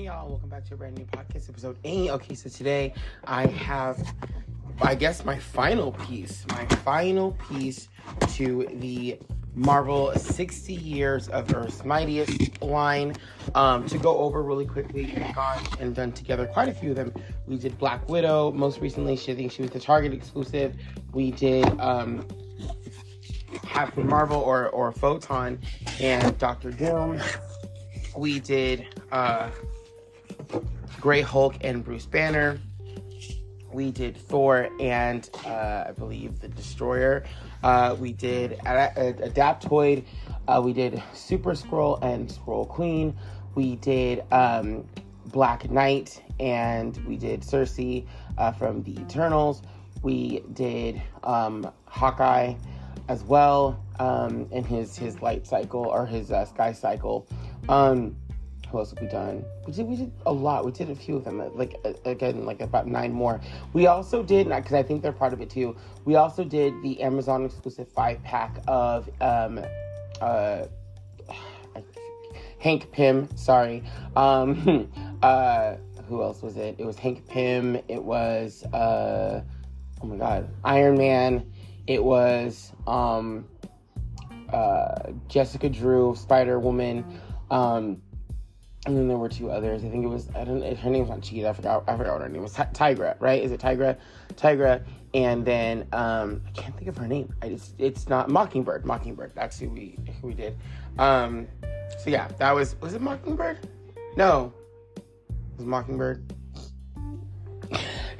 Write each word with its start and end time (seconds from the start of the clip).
Hey 0.00 0.06
y'all, 0.06 0.30
welcome 0.30 0.48
back 0.48 0.64
to 0.64 0.72
a 0.72 0.76
brand 0.78 0.96
new 0.96 1.04
podcast 1.04 1.50
episode 1.50 1.76
8. 1.84 2.08
Okay, 2.12 2.34
so 2.34 2.48
today 2.48 2.94
I 3.26 3.46
have 3.48 4.02
I 4.80 4.94
guess 4.94 5.26
my 5.26 5.38
final 5.38 5.92
piece, 5.92 6.46
my 6.48 6.64
final 6.76 7.32
piece 7.32 7.90
to 8.28 8.66
the 8.76 9.18
Marvel 9.54 10.10
60 10.14 10.72
Years 10.72 11.28
of 11.28 11.54
Earth's 11.54 11.84
Mightiest 11.84 12.62
line. 12.62 13.14
Um, 13.54 13.86
to 13.88 13.98
go 13.98 14.16
over 14.16 14.42
really 14.42 14.64
quickly, 14.64 15.12
we've 15.14 15.34
gone 15.34 15.62
and 15.80 15.94
done 15.94 16.12
together 16.12 16.46
quite 16.46 16.70
a 16.70 16.72
few 16.72 16.92
of 16.92 16.96
them. 16.96 17.12
We 17.46 17.58
did 17.58 17.76
Black 17.76 18.08
Widow, 18.08 18.52
most 18.52 18.80
recently, 18.80 19.16
she 19.16 19.32
I 19.32 19.34
think 19.34 19.52
she 19.52 19.60
was 19.60 19.70
the 19.70 19.80
Target 19.80 20.14
exclusive. 20.14 20.76
We 21.12 21.30
did 21.30 21.78
um, 21.78 22.26
Captain 23.64 24.06
Marvel 24.06 24.40
or, 24.40 24.70
or 24.70 24.92
Photon 24.92 25.58
and 26.00 26.38
Doctor 26.38 26.70
Doom. 26.70 27.20
We 28.16 28.40
did 28.40 28.86
uh, 29.12 29.50
Grey 31.00 31.22
Hulk 31.22 31.56
and 31.62 31.82
Bruce 31.82 32.04
Banner. 32.04 32.60
We 33.72 33.90
did 33.90 34.16
Thor 34.16 34.68
and 34.80 35.28
uh, 35.46 35.84
I 35.88 35.92
believe 35.96 36.40
the 36.40 36.48
Destroyer. 36.48 37.24
Uh, 37.62 37.96
we 37.98 38.12
did 38.12 38.58
Adaptoid. 38.58 40.04
Uh, 40.46 40.60
we 40.62 40.72
did 40.72 41.02
Super 41.14 41.52
Skrull 41.52 42.02
and 42.02 42.28
Skrull 42.28 42.68
Queen. 42.68 43.16
We 43.54 43.76
did 43.76 44.24
um, 44.32 44.86
Black 45.26 45.70
Knight 45.70 46.22
and 46.38 46.96
we 47.06 47.16
did 47.16 47.42
Sersi 47.42 48.06
uh, 48.36 48.52
from 48.52 48.82
the 48.82 49.00
Eternals. 49.00 49.62
We 50.02 50.40
did 50.52 51.00
um, 51.24 51.70
Hawkeye 51.86 52.54
as 53.08 53.22
well 53.24 53.82
um, 53.98 54.48
in 54.50 54.64
his 54.64 54.96
his 54.96 55.20
light 55.22 55.46
cycle 55.46 55.84
or 55.84 56.06
his 56.06 56.30
uh, 56.30 56.44
sky 56.44 56.72
cycle. 56.72 57.26
Um, 57.68 58.16
who 58.70 58.78
else 58.78 58.90
have 58.90 59.00
we 59.00 59.08
done? 59.08 59.44
We 59.66 59.72
did 59.72 59.86
we 59.86 59.96
did 59.96 60.12
a 60.26 60.32
lot. 60.32 60.64
We 60.64 60.72
did 60.72 60.90
a 60.90 60.94
few 60.94 61.16
of 61.16 61.24
them. 61.24 61.42
Like 61.56 61.74
again, 62.04 62.44
like 62.44 62.60
about 62.60 62.86
nine 62.86 63.12
more. 63.12 63.40
We 63.72 63.86
also 63.86 64.22
did 64.22 64.46
not 64.46 64.62
because 64.62 64.74
I 64.74 64.82
think 64.82 65.02
they're 65.02 65.12
part 65.12 65.32
of 65.32 65.40
it 65.40 65.50
too. 65.50 65.76
We 66.04 66.14
also 66.16 66.44
did 66.44 66.80
the 66.82 67.02
Amazon 67.02 67.44
exclusive 67.44 67.88
five 67.88 68.22
pack 68.22 68.58
of 68.68 69.08
um, 69.20 69.60
uh, 70.20 70.66
Hank 72.58 72.90
Pym. 72.92 73.28
Sorry. 73.36 73.82
Um, 74.16 74.90
uh, 75.22 75.76
who 76.08 76.22
else 76.22 76.42
was 76.42 76.56
it? 76.56 76.76
It 76.78 76.84
was 76.84 76.98
Hank 76.98 77.26
Pym. 77.28 77.76
It 77.88 78.02
was 78.02 78.64
uh, 78.72 79.42
oh 80.00 80.06
my 80.06 80.16
god, 80.16 80.48
Iron 80.64 80.96
Man. 80.96 81.50
It 81.86 82.02
was 82.04 82.72
um, 82.86 83.48
uh, 84.52 85.10
Jessica 85.28 85.68
Drew, 85.68 86.14
Spider 86.14 86.60
Woman. 86.60 87.20
Um, 87.50 88.00
and 88.86 88.96
then 88.96 89.08
there 89.08 89.18
were 89.18 89.28
two 89.28 89.50
others. 89.50 89.84
I 89.84 89.88
think 89.88 90.04
it 90.04 90.08
was 90.08 90.28
I 90.34 90.44
don't 90.44 90.62
her 90.62 90.90
name's 90.90 91.08
not 91.08 91.20
Cheetah. 91.20 91.48
I 91.48 91.52
forgot 91.52 91.84
I 91.86 91.96
forgot 91.96 92.14
what 92.14 92.22
her 92.22 92.28
name 92.28 92.42
was. 92.42 92.54
Tigra, 92.54 93.16
right? 93.20 93.42
Is 93.42 93.52
it 93.52 93.60
Tigra? 93.60 93.96
Tigra. 94.34 94.82
And 95.12 95.44
then 95.44 95.88
um, 95.92 96.40
I 96.46 96.50
can't 96.52 96.76
think 96.76 96.88
of 96.88 96.96
her 96.96 97.08
name. 97.08 97.34
I 97.42 97.48
just, 97.48 97.74
it's 97.78 98.08
not 98.08 98.30
Mockingbird. 98.30 98.86
Mockingbird. 98.86 99.32
That's 99.34 99.58
who 99.58 99.68
we 99.68 99.98
who 100.20 100.28
we 100.28 100.34
did. 100.34 100.56
Um, 100.98 101.48
so 101.98 102.10
yeah, 102.10 102.28
that 102.38 102.52
was 102.54 102.76
was 102.80 102.94
it 102.94 103.02
Mockingbird? 103.02 103.68
No, 104.16 104.52
it 104.96 105.02
was 105.56 105.66
Mockingbird. 105.66 106.32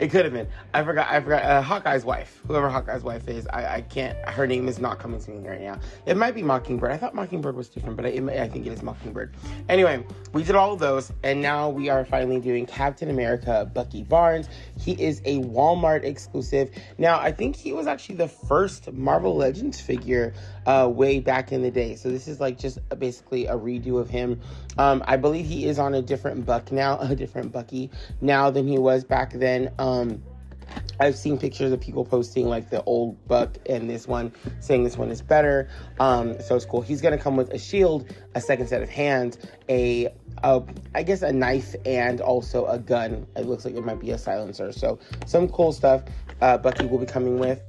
It 0.01 0.11
could 0.11 0.25
have 0.25 0.33
been. 0.33 0.49
I 0.73 0.83
forgot. 0.83 1.09
I 1.11 1.21
forgot. 1.21 1.43
Uh, 1.43 1.61
Hawkeye's 1.61 2.07
wife, 2.07 2.41
whoever 2.47 2.71
Hawkeye's 2.71 3.03
wife 3.03 3.29
is, 3.29 3.47
I, 3.49 3.77
I 3.77 3.81
can't. 3.83 4.17
Her 4.27 4.47
name 4.47 4.67
is 4.67 4.79
not 4.79 4.99
coming 4.99 5.21
to 5.21 5.31
me 5.31 5.47
right 5.47 5.61
now. 5.61 5.79
It 6.07 6.17
might 6.17 6.35
be 6.35 6.43
Mockingbird. 6.43 6.91
I 6.91 6.97
thought 6.97 7.15
Mockingbird 7.15 7.55
was 7.55 7.69
different, 7.69 7.97
but 7.97 8.07
I, 8.07 8.09
I 8.43 8.49
think 8.49 8.67
it 8.67 8.73
is 8.73 8.83
Mockingbird. 8.83 9.35
Anyway, 9.69 10.07
we 10.33 10.43
did 10.43 10.55
all 10.55 10.73
of 10.73 10.79
those, 10.79 11.13
and 11.23 11.43
now 11.43 11.69
we 11.69 11.91
are 11.91 12.07
finally 12.07 12.41
doing 12.41 12.65
Captain 12.65 13.11
America, 13.11 13.71
Bucky 13.75 14.03
Barnes. 14.03 14.49
He 14.79 14.93
is 14.93 15.21
a 15.27 15.41
Walmart 15.41 16.03
exclusive. 16.03 16.71
Now, 16.97 17.21
I 17.21 17.31
think 17.31 17.55
he 17.55 17.75
was 17.75 17.87
actually 17.87 18.17
the 18.17 18.29
first 18.29 18.91
Marvel 18.93 19.37
Legends 19.37 19.83
figure 19.83 20.33
uh, 20.71 20.87
way 20.87 21.19
back 21.19 21.51
in 21.51 21.63
the 21.63 21.71
day. 21.71 21.97
So 21.97 22.11
this 22.11 22.29
is 22.29 22.39
like 22.39 22.57
just 22.57 22.79
basically 22.99 23.47
a 23.47 23.55
redo 23.55 23.99
of 23.99 24.09
him. 24.09 24.41
Um, 24.79 25.03
I 25.05 25.17
believe 25.17 25.47
he 25.47 25.67
is 25.67 25.81
on 25.81 25.95
a 25.95 26.03
different 26.03 26.47
Buck 26.47 26.71
now, 26.71 26.99
a 27.01 27.17
different 27.17 27.51
Bucky 27.51 27.91
now 28.21 28.51
than 28.51 28.69
he 28.69 28.79
was 28.79 29.03
back 29.03 29.33
then. 29.33 29.73
Um, 29.81 30.23
I've 31.01 31.17
seen 31.17 31.39
pictures 31.39 31.73
of 31.73 31.81
people 31.81 32.05
posting 32.05 32.47
like 32.47 32.71
the 32.71 32.85
old 32.85 33.27
buck 33.27 33.57
and 33.69 33.91
this 33.91 34.07
one 34.07 34.33
saying 34.61 34.85
this 34.85 34.97
one 34.97 35.11
is 35.11 35.21
better. 35.21 35.69
Um, 35.99 36.41
so 36.41 36.55
it's 36.55 36.65
cool. 36.65 36.83
He's 36.83 37.01
gonna 37.01 37.19
come 37.19 37.37
with 37.37 37.51
a 37.51 37.59
shield, 37.59 38.15
a 38.37 38.41
second 38.41 38.69
set 38.69 38.81
of 38.81 38.89
hands, 38.89 39.39
a, 39.69 40.15
a 40.45 40.63
I 40.95 41.03
guess 41.03 41.23
a 41.23 41.33
knife, 41.33 41.75
and 41.85 42.21
also 42.21 42.67
a 42.67 42.79
gun. 42.79 43.27
It 43.35 43.47
looks 43.47 43.65
like 43.65 43.75
it 43.75 43.85
might 43.85 43.99
be 43.99 44.13
a 44.13 44.19
silencer. 44.19 44.71
So 44.71 45.01
some 45.27 45.49
cool 45.49 45.73
stuff. 45.73 46.05
Uh, 46.41 46.57
Bucky 46.59 46.87
will 46.87 46.99
be 46.99 47.07
coming 47.07 47.41
with. 47.41 47.61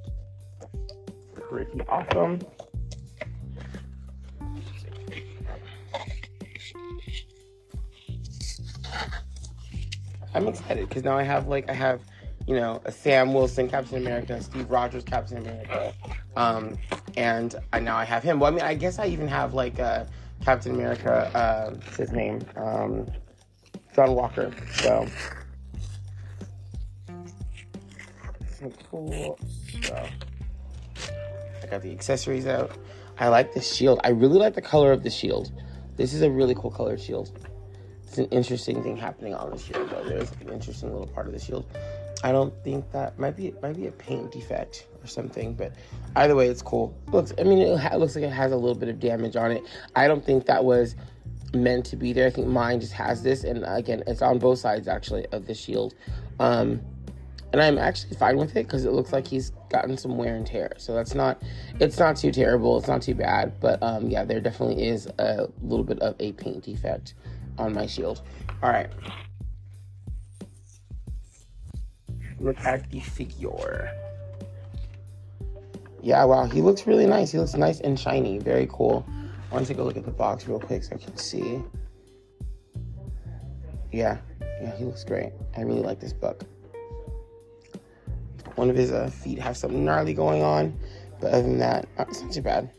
Pretty 1.49 1.81
awesome. 1.89 2.41
I'm 10.33 10.47
excited 10.47 10.87
because 10.87 11.03
now 11.03 11.17
I 11.17 11.23
have 11.23 11.47
like 11.47 11.69
I 11.69 11.73
have 11.73 12.01
you 12.47 12.55
know, 12.55 12.81
a 12.85 12.91
Sam 12.91 13.33
Wilson 13.33 13.69
Captain 13.69 13.97
America, 13.97 14.41
Steve 14.41 14.69
Rogers 14.69 15.03
Captain 15.03 15.37
America, 15.37 15.93
um, 16.35 16.77
and 17.17 17.55
I 17.71 17.79
now 17.79 17.97
I 17.97 18.03
have 18.03 18.23
him. 18.23 18.39
Well, 18.39 18.51
I 18.51 18.55
mean, 18.55 18.63
I 18.63 18.73
guess 18.73 18.99
I 18.99 19.05
even 19.07 19.27
have 19.27 19.53
like 19.53 19.79
uh, 19.79 20.05
Captain 20.43 20.73
America. 20.73 21.31
Uh, 21.35 21.71
what's 21.71 21.97
his 21.97 22.11
name? 22.11 22.41
Um, 22.55 23.07
John 23.95 24.15
Walker. 24.15 24.51
So. 24.75 25.07
Cool. 28.91 29.39
So 29.81 30.07
I 31.63 31.67
got 31.67 31.81
the 31.81 31.91
accessories 31.91 32.45
out. 32.45 32.77
I 33.17 33.27
like 33.27 33.53
the 33.53 33.61
shield. 33.61 33.99
I 34.03 34.09
really 34.09 34.37
like 34.37 34.53
the 34.53 34.61
color 34.61 34.91
of 34.91 35.01
the 35.01 35.09
shield. 35.09 35.51
This 35.97 36.13
is 36.13 36.21
a 36.21 36.29
really 36.29 36.53
cool 36.53 36.69
colored 36.69 37.01
shield. 37.01 37.31
It's 38.11 38.17
an 38.17 38.25
interesting 38.25 38.83
thing 38.83 38.97
happening 38.97 39.33
on 39.35 39.51
the 39.51 39.57
shield, 39.57 39.89
though. 39.89 40.03
There's 40.03 40.29
an 40.41 40.49
interesting 40.49 40.91
little 40.91 41.07
part 41.07 41.27
of 41.27 41.31
the 41.31 41.39
shield. 41.39 41.65
I 42.25 42.33
don't 42.33 42.53
think 42.61 42.91
that 42.91 43.17
might 43.17 43.37
be 43.37 43.53
might 43.63 43.77
be 43.77 43.87
a 43.87 43.91
paint 43.93 44.33
defect 44.33 44.85
or 45.01 45.07
something, 45.07 45.53
but 45.53 45.71
either 46.17 46.35
way, 46.35 46.49
it's 46.49 46.61
cool. 46.61 46.93
Looks, 47.13 47.31
I 47.39 47.43
mean, 47.43 47.59
it, 47.59 47.79
ha- 47.79 47.95
looks 47.95 48.13
like 48.15 48.25
it 48.25 48.33
has 48.33 48.51
a 48.51 48.57
little 48.57 48.75
bit 48.75 48.89
of 48.89 48.99
damage 48.99 49.37
on 49.37 49.51
it. 49.51 49.63
I 49.95 50.09
don't 50.09 50.25
think 50.25 50.45
that 50.47 50.65
was 50.65 50.97
meant 51.53 51.85
to 51.85 51.95
be 51.95 52.11
there. 52.11 52.27
I 52.27 52.31
think 52.31 52.47
mine 52.47 52.81
just 52.81 52.91
has 52.91 53.23
this, 53.23 53.45
and 53.45 53.63
again, 53.65 54.03
it's 54.05 54.21
on 54.21 54.39
both 54.39 54.59
sides 54.59 54.89
actually 54.89 55.25
of 55.27 55.47
the 55.47 55.53
shield. 55.53 55.93
Um, 56.41 56.81
and 57.53 57.61
I'm 57.61 57.77
actually 57.77 58.17
fine 58.17 58.35
with 58.35 58.57
it 58.57 58.67
because 58.67 58.83
it 58.83 58.91
looks 58.91 59.13
like 59.13 59.25
he's 59.25 59.51
gotten 59.69 59.97
some 59.97 60.17
wear 60.17 60.35
and 60.35 60.45
tear. 60.45 60.73
So 60.75 60.93
that's 60.93 61.15
not, 61.15 61.41
it's 61.79 61.97
not 61.97 62.17
too 62.17 62.33
terrible. 62.33 62.77
It's 62.77 62.89
not 62.89 63.01
too 63.01 63.15
bad, 63.15 63.57
but 63.61 63.81
um, 63.81 64.09
yeah, 64.09 64.25
there 64.25 64.41
definitely 64.41 64.85
is 64.85 65.07
a 65.17 65.47
little 65.61 65.85
bit 65.85 65.99
of 65.99 66.15
a 66.19 66.33
paint 66.33 66.65
defect 66.65 67.13
on 67.57 67.73
my 67.73 67.85
shield. 67.85 68.21
All 68.61 68.69
right. 68.69 68.89
look 72.41 72.59
at 72.61 72.89
the 72.89 72.99
figure. 72.99 73.91
Yeah, 76.01 76.23
wow, 76.25 76.45
he 76.45 76.61
looks 76.61 76.87
really 76.87 77.05
nice. 77.05 77.31
He 77.31 77.37
looks 77.37 77.53
nice 77.53 77.79
and 77.79 77.99
shiny. 77.99 78.39
Very 78.39 78.67
cool. 78.71 79.05
I 79.51 79.53
want 79.53 79.67
to 79.67 79.73
take 79.73 79.79
a 79.79 79.83
look 79.83 79.97
at 79.97 80.05
the 80.05 80.11
box 80.11 80.47
real 80.47 80.59
quick 80.59 80.83
so 80.83 80.95
I 80.95 80.97
can 80.97 81.15
see. 81.17 81.61
Yeah, 83.91 84.17
yeah, 84.61 84.75
he 84.75 84.85
looks 84.85 85.03
great. 85.03 85.33
I 85.55 85.61
really 85.61 85.81
like 85.81 85.99
this 85.99 86.13
book. 86.13 86.43
One 88.55 88.69
of 88.69 88.75
his 88.75 88.91
uh, 88.91 89.09
feet 89.09 89.39
have 89.39 89.55
something 89.55 89.83
gnarly 89.85 90.13
going 90.13 90.41
on, 90.41 90.77
but 91.19 91.33
other 91.33 91.43
than 91.43 91.59
that, 91.59 91.87
it's 91.99 92.21
not 92.21 92.31
too 92.31 92.41
bad. 92.41 92.71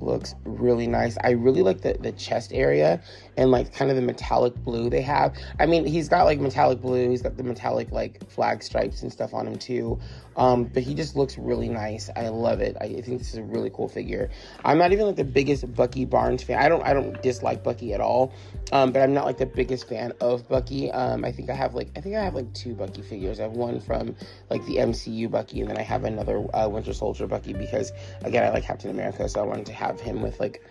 Looks 0.00 0.34
really 0.44 0.86
nice. 0.86 1.16
I 1.22 1.30
really 1.30 1.62
like 1.62 1.80
the, 1.80 1.96
the 1.98 2.12
chest 2.12 2.52
area 2.52 3.02
and 3.36 3.50
like 3.50 3.72
kind 3.72 3.90
of 3.90 3.96
the 3.96 4.02
metallic 4.02 4.54
blue 4.64 4.90
they 4.90 5.02
have. 5.02 5.36
I 5.58 5.66
mean, 5.66 5.86
he's 5.86 6.08
got 6.08 6.24
like 6.24 6.40
metallic 6.40 6.80
blue, 6.80 7.08
he's 7.08 7.22
got 7.22 7.36
the 7.36 7.42
metallic 7.42 7.90
like 7.92 8.28
flag 8.30 8.62
stripes 8.62 9.02
and 9.02 9.12
stuff 9.12 9.34
on 9.34 9.46
him 9.46 9.58
too. 9.58 9.98
Um, 10.36 10.64
but 10.64 10.84
he 10.84 10.94
just 10.94 11.16
looks 11.16 11.36
really 11.36 11.68
nice. 11.68 12.10
I 12.14 12.28
love 12.28 12.60
it. 12.60 12.76
I 12.80 12.86
think 12.86 13.18
this 13.18 13.30
is 13.32 13.38
a 13.38 13.42
really 13.42 13.70
cool 13.70 13.88
figure. 13.88 14.30
I'm 14.64 14.78
not 14.78 14.92
even 14.92 15.06
like 15.06 15.16
the 15.16 15.24
biggest 15.24 15.74
Bucky 15.74 16.04
Barnes 16.04 16.44
fan. 16.44 16.58
I 16.62 16.68
don't 16.68 16.82
I 16.84 16.94
don't 16.94 17.20
dislike 17.22 17.64
Bucky 17.64 17.92
at 17.92 18.00
all. 18.00 18.32
Um, 18.70 18.92
but 18.92 19.02
I'm 19.02 19.14
not 19.14 19.24
like 19.24 19.38
the 19.38 19.46
biggest 19.46 19.88
fan 19.88 20.12
of 20.20 20.48
Bucky. 20.48 20.92
Um, 20.92 21.24
I 21.24 21.32
think 21.32 21.50
I 21.50 21.54
have 21.54 21.74
like 21.74 21.88
I 21.96 22.00
think 22.00 22.14
I 22.14 22.22
have 22.22 22.34
like 22.34 22.52
two 22.54 22.74
Bucky 22.74 23.02
figures. 23.02 23.40
I 23.40 23.44
have 23.44 23.52
one 23.52 23.80
from 23.80 24.14
like 24.50 24.64
the 24.66 24.76
MCU 24.76 25.28
Bucky, 25.30 25.60
and 25.60 25.70
then 25.70 25.78
I 25.78 25.82
have 25.82 26.04
another 26.04 26.44
uh, 26.54 26.68
Winter 26.68 26.92
Soldier 26.92 27.26
Bucky 27.26 27.52
because 27.52 27.92
again 28.22 28.44
I 28.44 28.50
like 28.50 28.64
Captain 28.64 28.90
America, 28.90 29.28
so 29.28 29.40
I 29.40 29.44
wanted 29.44 29.66
to 29.66 29.72
have 29.72 29.87
him 30.00 30.22
with 30.22 30.38
like 30.40 30.62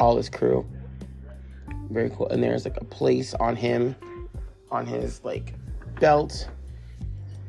all 0.00 0.16
his 0.16 0.28
crew. 0.28 0.66
Very 1.90 2.10
cool. 2.10 2.28
And 2.28 2.42
there's 2.42 2.64
like 2.64 2.76
a 2.76 2.84
place 2.84 3.34
on 3.34 3.56
him, 3.56 3.96
on 4.70 4.86
his 4.86 5.24
like 5.24 5.54
belt 6.00 6.48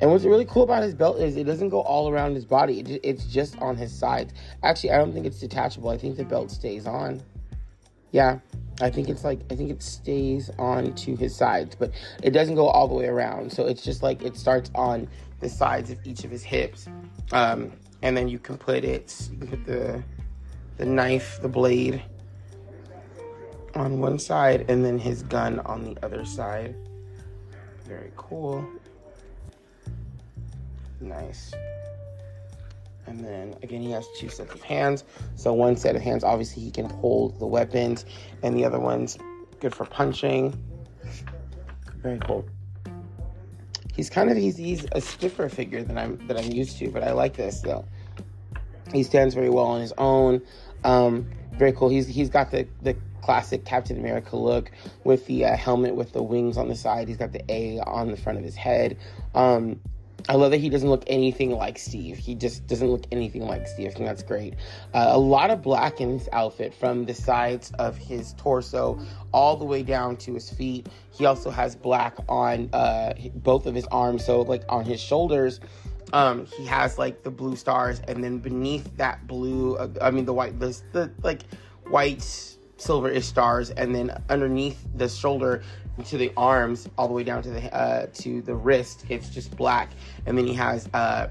And 0.02 0.10
what's 0.10 0.24
really 0.24 0.46
cool 0.46 0.64
about 0.64 0.84
his 0.84 0.94
belt 0.94 1.20
is 1.20 1.36
it 1.36 1.44
doesn't 1.44 1.70
go 1.70 1.82
all 1.82 2.10
around 2.10 2.36
his 2.36 2.46
body. 2.46 2.80
it's 3.04 3.26
just 3.26 3.58
on 3.60 3.76
his 3.76 3.92
sides. 3.92 4.34
Actually, 4.64 4.92
I 4.92 4.98
don't 4.98 5.14
think 5.14 5.26
it's 5.26 5.40
detachable. 5.40 5.90
I 5.90 5.98
think 5.98 6.16
the 6.16 6.24
belt 6.24 6.52
stays 6.52 6.88
on. 6.88 7.22
Yeah, 8.12 8.40
I 8.82 8.90
think 8.90 9.10
it's 9.10 9.24
like 9.24 9.42
I 9.52 9.56
think 9.56 9.70
it 9.70 9.84
stays 9.84 10.50
on 10.58 10.96
to 10.96 11.16
his 11.16 11.36
sides, 11.36 11.76
but 11.76 11.92
it 12.24 12.32
doesn't 12.32 12.56
go 12.56 12.68
all 12.68 12.88
the 12.88 12.96
way 12.96 13.06
around. 13.06 13.52
So 13.52 13.68
it's 13.68 13.84
just 13.84 14.02
like 14.02 14.24
it 14.24 14.38
starts 14.38 14.72
on 14.74 15.08
the 15.42 15.50
sides 15.50 15.92
of 15.92 16.00
each 16.06 16.24
of 16.24 16.32
his 16.32 16.44
hips, 16.44 16.88
um, 17.34 17.72
and 18.02 18.16
then 18.16 18.28
you 18.30 18.40
can 18.40 18.58
put 18.58 18.84
it. 18.84 19.30
You 19.32 19.38
can 19.38 19.48
put 19.48 19.66
the 19.66 20.04
the 20.80 20.86
knife, 20.86 21.40
the 21.42 21.50
blade, 21.50 22.02
on 23.76 24.00
one 24.00 24.18
side, 24.18 24.66
and 24.70 24.84
then 24.84 24.98
his 24.98 25.22
gun 25.24 25.60
on 25.60 25.94
the 25.94 26.06
other 26.06 26.26
side. 26.26 26.74
Very 27.86 28.12
cool. 28.16 28.66
Nice. 31.02 31.54
And 33.08 33.20
then 33.24 33.56
again, 33.62 33.82
he 33.82 33.92
has 33.92 34.08
two 34.18 34.30
sets 34.30 34.54
of 34.54 34.62
hands. 34.62 35.04
So 35.36 35.54
one 35.54 35.76
set 35.76 35.96
of 35.96 36.02
hands, 36.02 36.24
obviously, 36.24 36.64
he 36.64 36.72
can 36.72 36.90
hold 36.90 37.40
the 37.40 37.48
weapons, 37.48 38.06
and 38.42 38.58
the 38.58 38.64
other 38.64 38.80
one's 38.80 39.18
good 39.60 39.76
for 39.76 39.86
punching. 39.86 40.58
Very 41.98 42.20
cool. 42.20 42.46
He's 43.94 44.10
kind 44.10 44.32
of 44.32 44.38
he's, 44.38 44.56
he's 44.56 44.86
a 44.94 45.02
stiffer 45.02 45.50
figure 45.50 45.84
than 45.84 45.98
I'm 45.98 46.26
that 46.28 46.38
I'm 46.38 46.50
used 46.50 46.78
to, 46.78 46.90
but 46.90 47.04
I 47.04 47.12
like 47.12 47.36
this 47.36 47.60
though. 47.60 47.84
He 48.94 49.04
stands 49.04 49.36
very 49.36 49.50
well 49.50 49.66
on 49.66 49.82
his 49.82 49.94
own. 49.98 50.42
Um, 50.84 51.30
very 51.54 51.74
cool. 51.74 51.90
He's 51.90 52.08
he's 52.08 52.30
got 52.30 52.52
the 52.52 52.68
the 52.82 52.96
classic 53.22 53.66
Captain 53.66 53.98
America 53.98 54.36
look 54.36 54.72
with 55.04 55.26
the 55.28 55.46
uh, 55.46 55.56
helmet 55.56 55.96
with 55.96 56.14
the 56.14 56.24
wings 56.24 56.58
on 56.58 56.68
the 56.68 56.76
side. 56.76 57.08
He's 57.08 57.18
got 57.18 57.32
the 57.32 57.44
A 57.52 57.80
on 57.80 58.10
the 58.10 58.18
front 58.18 58.38
of 58.38 58.44
his 58.44 58.56
head. 58.56 58.98
Um, 59.36 59.80
I 60.28 60.34
love 60.34 60.52
that 60.52 60.58
he 60.58 60.70
doesn't 60.70 60.90
look 60.90 61.04
anything 61.08 61.52
like 61.52 61.78
Steve. 61.78 62.18
He 62.18 62.36
just 62.36 62.68
doesn't 62.68 62.90
look 62.90 63.06
anything 63.12 63.48
like 63.48 63.68
Steve. 63.68 63.90
I 63.90 63.92
think 63.92 64.06
that's 64.06 64.24
great. 64.24 64.56
Uh, 64.94 65.10
a 65.12 65.18
lot 65.18 65.50
of 65.50 65.62
black 65.62 66.02
in 66.02 66.20
his 66.20 66.28
outfit 66.34 66.74
from 66.74 67.06
the 67.06 67.14
sides 67.14 67.72
of 67.80 67.98
his 67.98 68.34
torso 68.34 69.00
all 69.32 69.56
the 69.56 69.66
way 69.66 69.82
down 69.82 70.18
to 70.18 70.34
his 70.34 70.50
feet. 70.50 70.88
He 71.12 71.26
also 71.26 71.50
has 71.50 71.76
black 71.76 72.18
on 72.28 72.70
uh, 72.74 73.14
both 73.36 73.66
of 73.66 73.76
his 73.76 73.86
arms. 73.86 74.26
So, 74.26 74.42
like 74.42 74.64
on 74.70 74.84
his 74.84 75.00
shoulders, 75.00 75.60
um, 76.14 76.46
he 76.46 76.66
has 76.66 76.98
like 76.98 77.24
the 77.24 77.32
blue 77.32 77.56
stars, 77.56 78.02
and 78.08 78.24
then 78.24 78.40
beneath 78.40 78.96
that 78.98 79.28
blue, 79.28 79.76
uh, 79.78 79.90
I 80.02 80.12
mean 80.12 80.26
the 80.26 80.34
white, 80.34 80.60
the, 80.60 80.80
the 80.92 81.12
like 81.24 81.42
white 81.90 82.24
silver-ish 82.78 83.26
stars, 83.26 83.70
and 83.72 83.94
then 83.94 84.24
underneath 84.30 84.86
the 84.96 85.10
shoulder 85.10 85.62
to 86.06 86.18
the 86.18 86.32
arms, 86.38 86.88
all 86.98 87.08
the 87.08 87.14
way 87.14 87.24
down 87.24 87.44
to 87.44 87.50
the 87.50 87.76
uh, 87.76 88.08
to 88.14 88.42
the 88.42 88.56
wrist, 88.56 89.06
it's 89.10 89.30
just 89.30 89.56
black, 89.56 89.92
and 90.26 90.38
then 90.38 90.48
he 90.48 90.54
has 90.54 90.90
uh, 90.94 91.28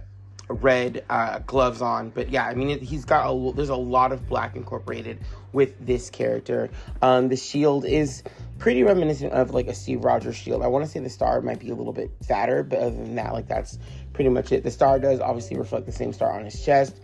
red 0.48 1.04
uh, 1.08 1.40
gloves 1.40 1.82
on. 1.82 2.10
But 2.10 2.30
yeah, 2.30 2.46
I 2.46 2.54
mean, 2.54 2.80
he's 2.80 3.04
got 3.04 3.30
a 3.30 3.52
there's 3.52 3.68
a 3.68 3.76
lot 3.76 4.12
of 4.12 4.26
black 4.28 4.56
incorporated 4.56 5.20
with 5.52 5.74
this 5.84 6.10
character. 6.10 6.70
Um, 7.02 7.28
the 7.28 7.36
shield 7.36 7.84
is 7.84 8.22
pretty 8.58 8.82
reminiscent 8.82 9.32
of 9.32 9.52
like 9.52 9.68
a 9.68 9.74
Steve 9.74 10.04
Rogers 10.04 10.36
shield. 10.36 10.62
I 10.62 10.66
want 10.66 10.84
to 10.84 10.90
say 10.90 11.00
the 11.00 11.10
star 11.10 11.40
might 11.40 11.60
be 11.60 11.70
a 11.70 11.74
little 11.74 11.92
bit 11.92 12.10
fatter, 12.26 12.62
but 12.62 12.78
other 12.78 12.96
than 12.96 13.14
that, 13.16 13.32
like 13.32 13.48
that's 13.48 13.78
pretty 14.12 14.30
much 14.30 14.52
it. 14.52 14.64
The 14.64 14.70
star 14.70 14.98
does 14.98 15.20
obviously 15.20 15.56
reflect 15.56 15.86
the 15.86 15.92
same 15.92 16.12
star 16.12 16.32
on 16.32 16.44
his 16.44 16.64
chest. 16.64 17.00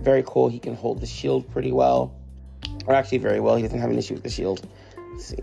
Very 0.00 0.22
cool. 0.26 0.48
He 0.48 0.58
can 0.58 0.74
hold 0.74 1.00
the 1.00 1.06
shield 1.06 1.50
pretty 1.50 1.72
well 1.72 2.14
or 2.86 2.94
actually 2.94 3.18
very 3.18 3.40
well. 3.40 3.56
He 3.56 3.62
doesn't 3.62 3.78
have 3.78 3.90
an 3.90 3.98
issue 3.98 4.14
with 4.14 4.22
the 4.22 4.30
shield. 4.30 4.66
Let's 5.12 5.26
see. 5.26 5.36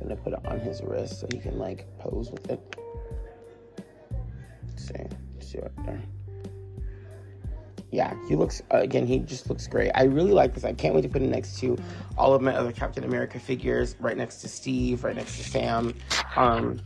I'm 0.00 0.08
gonna 0.08 0.16
put 0.16 0.32
it 0.32 0.44
on 0.44 0.60
his 0.60 0.82
wrist 0.82 1.20
so 1.20 1.28
he 1.30 1.38
can 1.38 1.58
like 1.58 1.86
pose 1.98 2.30
with 2.30 2.48
it. 2.50 2.76
Let's 4.66 4.88
see, 4.88 5.06
see 5.48 5.58
right 5.58 5.86
there. 5.86 6.02
Yeah, 7.90 8.14
he 8.28 8.36
looks 8.36 8.60
uh, 8.72 8.78
again. 8.78 9.06
He 9.06 9.18
just 9.20 9.48
looks 9.48 9.66
great. 9.66 9.90
I 9.94 10.04
really 10.04 10.32
like 10.32 10.54
this. 10.54 10.64
I 10.64 10.74
can't 10.74 10.94
wait 10.94 11.02
to 11.02 11.08
put 11.08 11.22
it 11.22 11.28
next 11.28 11.58
to 11.60 11.78
all 12.18 12.34
of 12.34 12.42
my 12.42 12.54
other 12.54 12.72
Captain 12.72 13.02
America 13.02 13.38
figures. 13.38 13.96
Right 13.98 14.16
next 14.16 14.42
to 14.42 14.48
Steve. 14.48 15.04
Right 15.04 15.16
next 15.16 15.38
to 15.38 15.44
Sam. 15.44 15.94
Um, 16.36 16.80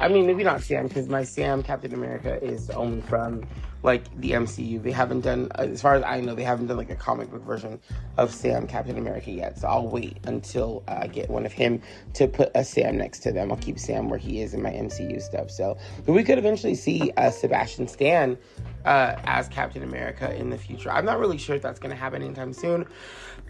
I 0.00 0.08
mean, 0.08 0.26
maybe 0.26 0.44
not 0.44 0.62
Sam 0.62 0.88
because 0.88 1.08
my 1.08 1.24
Sam 1.24 1.62
Captain 1.62 1.94
America 1.94 2.42
is 2.42 2.70
only 2.70 3.00
from 3.02 3.46
like 3.82 4.04
the 4.20 4.32
MCU. 4.32 4.82
They 4.82 4.90
haven't 4.90 5.20
done, 5.20 5.50
as 5.56 5.82
far 5.82 5.94
as 5.94 6.02
I 6.02 6.20
know, 6.20 6.34
they 6.34 6.42
haven't 6.42 6.66
done 6.66 6.78
like 6.78 6.90
a 6.90 6.96
comic 6.96 7.30
book 7.30 7.42
version 7.42 7.78
of 8.16 8.32
Sam 8.32 8.66
Captain 8.66 8.96
America 8.96 9.30
yet. 9.30 9.58
So 9.58 9.68
I'll 9.68 9.88
wait 9.88 10.18
until 10.24 10.82
I 10.88 11.06
get 11.06 11.28
one 11.28 11.44
of 11.44 11.52
him 11.52 11.82
to 12.14 12.26
put 12.26 12.50
a 12.54 12.64
Sam 12.64 12.96
next 12.96 13.20
to 13.20 13.32
them. 13.32 13.52
I'll 13.52 13.58
keep 13.58 13.78
Sam 13.78 14.08
where 14.08 14.18
he 14.18 14.40
is 14.40 14.54
in 14.54 14.62
my 14.62 14.70
MCU 14.70 15.20
stuff. 15.20 15.50
So, 15.50 15.76
we 16.06 16.22
could 16.22 16.38
eventually 16.38 16.74
see 16.74 17.12
uh, 17.16 17.30
Sebastian 17.30 17.86
Stan 17.86 18.38
uh, 18.84 19.16
as 19.24 19.48
Captain 19.48 19.82
America 19.82 20.34
in 20.34 20.50
the 20.50 20.58
future. 20.58 20.90
I'm 20.90 21.04
not 21.04 21.18
really 21.18 21.38
sure 21.38 21.56
if 21.56 21.62
that's 21.62 21.78
going 21.78 21.90
to 21.90 22.00
happen 22.00 22.22
anytime 22.22 22.52
soon 22.52 22.86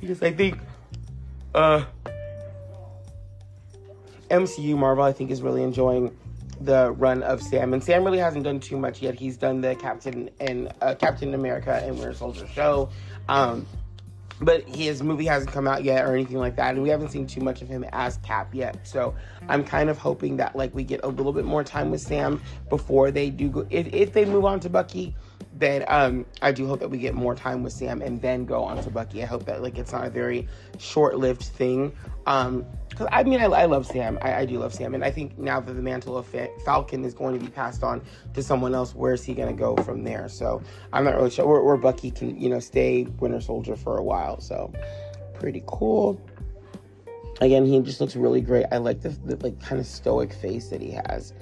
because 0.00 0.22
I 0.22 0.32
think. 0.32 0.58
Uh, 1.54 1.84
MCU 4.30 4.76
Marvel, 4.76 5.04
I 5.04 5.12
think, 5.12 5.30
is 5.30 5.42
really 5.42 5.62
enjoying 5.62 6.16
the 6.60 6.92
run 6.92 7.22
of 7.22 7.42
Sam, 7.42 7.72
and 7.72 7.82
Sam 7.82 8.04
really 8.04 8.18
hasn't 8.18 8.44
done 8.44 8.60
too 8.60 8.76
much 8.76 9.02
yet. 9.02 9.14
He's 9.14 9.36
done 9.36 9.60
the 9.60 9.74
Captain 9.74 10.30
and 10.40 10.72
uh, 10.80 10.94
Captain 10.94 11.34
America 11.34 11.80
and 11.82 11.98
Winter 11.98 12.14
Soldier 12.14 12.46
show, 12.46 12.90
um, 13.28 13.66
but 14.40 14.62
his 14.68 15.02
movie 15.02 15.26
hasn't 15.26 15.52
come 15.52 15.68
out 15.68 15.84
yet 15.84 16.04
or 16.04 16.14
anything 16.14 16.38
like 16.38 16.56
that, 16.56 16.74
and 16.74 16.82
we 16.82 16.88
haven't 16.88 17.10
seen 17.10 17.26
too 17.26 17.40
much 17.40 17.62
of 17.62 17.68
him 17.68 17.84
as 17.92 18.18
Cap 18.18 18.54
yet. 18.54 18.86
So 18.86 19.14
I'm 19.48 19.64
kind 19.64 19.90
of 19.90 19.98
hoping 19.98 20.36
that 20.38 20.56
like 20.56 20.74
we 20.74 20.84
get 20.84 21.00
a 21.04 21.08
little 21.08 21.32
bit 21.32 21.44
more 21.44 21.64
time 21.64 21.90
with 21.90 22.00
Sam 22.00 22.42
before 22.68 23.10
they 23.10 23.30
do 23.30 23.48
go. 23.48 23.66
If 23.70 23.86
if 23.92 24.12
they 24.12 24.24
move 24.24 24.44
on 24.44 24.60
to 24.60 24.68
Bucky, 24.68 25.14
then 25.52 25.84
um, 25.88 26.26
I 26.42 26.52
do 26.52 26.66
hope 26.66 26.80
that 26.80 26.88
we 26.88 26.98
get 26.98 27.14
more 27.14 27.34
time 27.34 27.62
with 27.62 27.72
Sam 27.72 28.02
and 28.02 28.20
then 28.20 28.44
go 28.44 28.62
on 28.62 28.82
to 28.82 28.90
Bucky. 28.90 29.22
I 29.22 29.26
hope 29.26 29.44
that 29.46 29.62
like 29.62 29.78
it's 29.78 29.92
not 29.92 30.06
a 30.06 30.10
very 30.10 30.48
short-lived 30.78 31.42
thing. 31.42 31.92
Um, 32.26 32.64
because 32.88 33.08
I 33.10 33.24
mean, 33.24 33.40
I, 33.40 33.46
I 33.46 33.64
love 33.64 33.86
Sam. 33.86 34.18
I, 34.22 34.34
I, 34.34 34.46
do 34.46 34.58
love 34.58 34.72
Sam, 34.72 34.94
and 34.94 35.04
I 35.04 35.10
think 35.10 35.36
now 35.36 35.58
that 35.60 35.72
the 35.72 35.82
mantle 35.82 36.16
of 36.16 36.32
Falcon 36.64 37.04
is 37.04 37.12
going 37.12 37.36
to 37.36 37.44
be 37.44 37.50
passed 37.50 37.82
on 37.82 38.02
to 38.34 38.42
someone 38.42 38.72
else, 38.74 38.94
where's 38.94 39.24
he 39.24 39.34
going 39.34 39.48
to 39.48 39.54
go 39.54 39.76
from 39.82 40.04
there? 40.04 40.28
So 40.28 40.62
I'm 40.92 41.04
not 41.04 41.16
really 41.16 41.30
sure. 41.30 41.44
Or, 41.44 41.58
or 41.58 41.76
Bucky 41.76 42.12
can 42.12 42.40
you 42.40 42.48
know 42.48 42.60
stay 42.60 43.04
Winter 43.18 43.40
Soldier 43.40 43.74
for 43.74 43.98
a 43.98 44.02
while. 44.02 44.40
So 44.40 44.72
pretty 45.34 45.62
cool. 45.66 46.20
Again, 47.40 47.66
he 47.66 47.80
just 47.80 48.00
looks 48.00 48.14
really 48.14 48.40
great. 48.40 48.66
I 48.70 48.76
like 48.76 49.02
the, 49.02 49.08
the 49.08 49.36
like 49.36 49.60
kind 49.60 49.80
of 49.80 49.86
stoic 49.86 50.32
face 50.32 50.68
that 50.68 50.80
he 50.80 50.92
has 50.92 51.34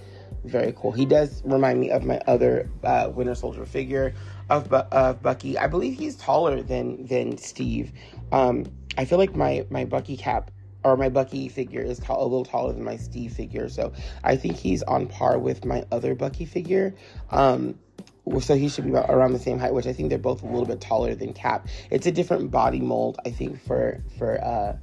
very 0.44 0.72
cool. 0.76 0.92
He 0.92 1.06
does 1.06 1.42
remind 1.44 1.80
me 1.80 1.90
of 1.90 2.04
my 2.04 2.20
other 2.26 2.68
uh, 2.82 3.10
Winter 3.14 3.34
Soldier 3.34 3.64
figure 3.64 4.14
of, 4.50 4.72
of 4.72 5.22
Bucky. 5.22 5.56
I 5.56 5.66
believe 5.66 5.98
he's 5.98 6.16
taller 6.16 6.62
than 6.62 7.06
than 7.06 7.38
Steve. 7.38 7.92
Um, 8.32 8.66
I 8.98 9.04
feel 9.04 9.18
like 9.18 9.34
my 9.36 9.66
my 9.70 9.84
Bucky 9.84 10.16
cap 10.16 10.50
or 10.84 10.96
my 10.96 11.08
Bucky 11.08 11.48
figure 11.48 11.80
is 11.80 11.98
tall, 11.98 12.22
a 12.22 12.24
little 12.24 12.44
taller 12.44 12.72
than 12.72 12.84
my 12.84 12.96
Steve 12.96 13.32
figure, 13.32 13.68
so 13.68 13.92
I 14.24 14.36
think 14.36 14.56
he's 14.56 14.82
on 14.82 15.06
par 15.06 15.38
with 15.38 15.64
my 15.64 15.84
other 15.92 16.14
Bucky 16.14 16.44
figure. 16.44 16.94
Um, 17.30 17.78
so 18.40 18.54
he 18.54 18.68
should 18.68 18.84
be 18.84 18.92
around 18.92 19.32
the 19.32 19.38
same 19.38 19.58
height, 19.58 19.74
which 19.74 19.86
I 19.86 19.92
think 19.92 20.08
they're 20.08 20.18
both 20.18 20.42
a 20.42 20.46
little 20.46 20.66
bit 20.66 20.80
taller 20.80 21.14
than 21.14 21.32
Cap. 21.32 21.66
It's 21.90 22.06
a 22.06 22.12
different 22.12 22.50
body 22.50 22.80
mold, 22.80 23.18
I 23.26 23.30
think, 23.30 23.60
for 23.64 24.02
for 24.18 24.42
uh, 24.44 24.76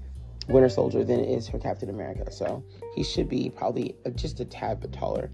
Winter 0.48 0.70
Soldier 0.70 1.04
than 1.04 1.20
it 1.20 1.30
is 1.30 1.48
for 1.48 1.60
Captain 1.60 1.90
America. 1.90 2.32
So 2.32 2.64
he 2.96 3.04
should 3.04 3.30
be 3.30 3.50
probably 3.50 3.96
just 4.16 4.40
a 4.40 4.46
tad 4.46 4.82
bit 4.82 4.92
taller. 4.92 5.30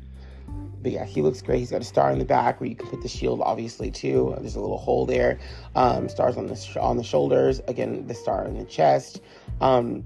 But 0.81 0.91
yeah, 0.91 1.05
he 1.05 1.21
looks 1.21 1.41
great. 1.41 1.59
He's 1.59 1.71
got 1.71 1.81
a 1.81 1.85
star 1.85 2.11
in 2.11 2.19
the 2.19 2.25
back 2.25 2.59
where 2.59 2.69
you 2.69 2.75
can 2.75 2.87
put 2.87 3.01
the 3.01 3.07
shield, 3.07 3.41
obviously 3.41 3.89
too. 3.89 4.35
There's 4.39 4.55
a 4.55 4.61
little 4.61 4.77
hole 4.77 5.05
there. 5.05 5.39
Um, 5.75 6.07
stars 6.07 6.37
on 6.37 6.45
the 6.45 6.55
sh- 6.55 6.77
on 6.77 6.97
the 6.97 7.03
shoulders. 7.03 7.59
Again, 7.67 8.05
the 8.05 8.13
star 8.13 8.45
in 8.45 8.57
the 8.57 8.65
chest. 8.65 9.21
Um, 9.61 10.03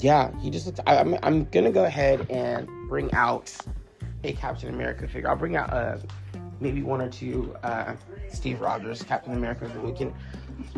yeah, 0.00 0.30
he 0.40 0.50
just 0.50 0.66
looks. 0.66 0.80
I, 0.86 0.96
am 0.96 1.14
I'm, 1.14 1.20
I'm 1.22 1.44
gonna 1.44 1.72
go 1.72 1.84
ahead 1.84 2.30
and 2.30 2.68
bring 2.88 3.12
out 3.14 3.56
a 4.24 4.32
Captain 4.32 4.68
America 4.68 5.08
figure. 5.08 5.30
I'll 5.30 5.36
bring 5.36 5.56
out 5.56 5.72
uh, 5.72 5.96
maybe 6.60 6.82
one 6.82 7.00
or 7.00 7.08
two 7.08 7.56
uh, 7.62 7.94
Steve 8.30 8.60
Rogers 8.60 9.02
Captain 9.02 9.34
America 9.34 9.66
that 9.66 9.82
we 9.82 9.92
can 9.92 10.12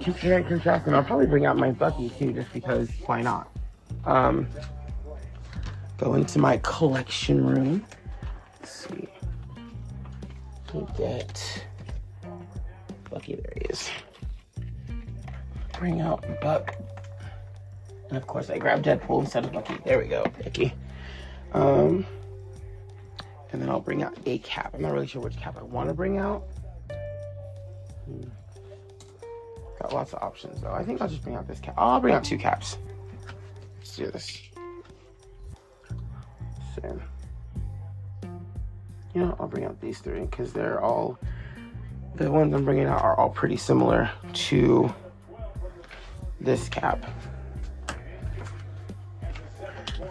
compare 0.01 0.39
and 0.39 0.47
contrast. 0.47 0.87
And 0.87 0.95
I'll 0.95 1.05
probably 1.05 1.27
bring 1.27 1.47
out 1.47 1.57
my 1.57 1.71
Bucky 1.71 2.11
too, 2.11 2.33
just 2.33 2.53
because 2.53 2.91
why 3.07 3.23
not? 3.23 3.51
Um, 4.05 4.47
go 5.99 6.15
into 6.15 6.39
my 6.39 6.59
collection 6.59 7.45
room. 7.45 7.85
Let's 8.67 8.89
see. 8.89 9.09
We 10.75 10.85
get 10.99 11.65
Bucky. 13.09 13.37
There 13.37 13.53
he 13.55 13.61
is. 13.67 13.89
Bring 15.79 16.01
out 16.01 16.27
Buck. 16.41 16.75
And 18.09 18.19
of 18.19 18.27
course, 18.27 18.51
I 18.51 18.59
grabbed 18.59 18.87
Deadpool 18.87 19.21
instead 19.21 19.45
of 19.45 19.53
Bucky. 19.53 19.77
There 19.85 20.01
we 20.01 20.09
go, 20.09 20.25
Bucky. 20.43 20.75
Um, 21.53 22.05
and 23.53 23.63
then 23.63 23.71
I'll 23.71 23.79
bring 23.79 24.03
out 24.03 24.19
a 24.27 24.39
cap. 24.39 24.75
I'm 24.75 24.83
not 24.83 24.93
really 24.93 25.07
sure 25.07 25.23
which 25.23 25.37
cap 25.37 25.57
I 25.57 25.63
want 25.63 25.89
to 25.89 25.95
bring 25.95 26.19
out. 26.19 26.43
Hmm. 28.05 28.23
Got 29.81 29.93
lots 29.93 30.13
of 30.13 30.25
options 30.25 30.61
though. 30.61 30.73
I 30.73 30.83
think 30.83 31.01
I'll 31.01 31.09
just 31.09 31.23
bring 31.23 31.37
out 31.37 31.47
this 31.47 31.61
cap. 31.61 31.75
Oh, 31.79 31.87
I'll 31.87 32.01
bring 32.01 32.17
out 32.17 32.25
two 32.25 32.37
caps. 32.37 32.79
Let's 33.79 33.95
do 33.95 34.11
this. 34.11 34.43
Same 36.83 37.01
you 39.17 39.23
know, 39.23 39.35
I'll 39.41 39.49
bring 39.49 39.65
out 39.65 39.81
these 39.81 40.01
three 40.01 40.21
because 40.21 40.53
they're 40.53 40.79
all 40.79 41.19
the 42.17 42.31
ones 42.31 42.53
I'm 42.53 42.67
bringing 42.67 42.85
out 42.85 43.01
are 43.01 43.19
all 43.19 43.31
pretty 43.31 43.57
similar 43.57 44.11
to 44.35 44.95
this 46.39 46.69
cap. 46.69 47.11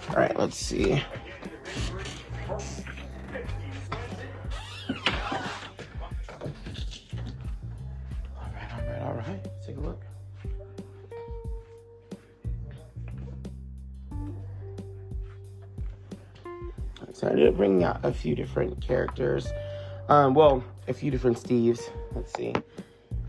All 0.10 0.16
right, 0.16 0.36
let's 0.40 0.58
see. 0.58 1.04
So 17.16 17.30
I 17.30 17.34
did 17.34 17.56
bring 17.56 17.82
out 17.82 18.02
a 18.04 18.12
few 18.12 18.36
different 18.36 18.82
characters. 18.82 19.48
Um, 20.10 20.34
well, 20.34 20.62
a 20.90 20.94
few 20.94 21.10
different 21.12 21.38
Steves. 21.38 21.90
Let's 22.14 22.34
see. 22.34 22.54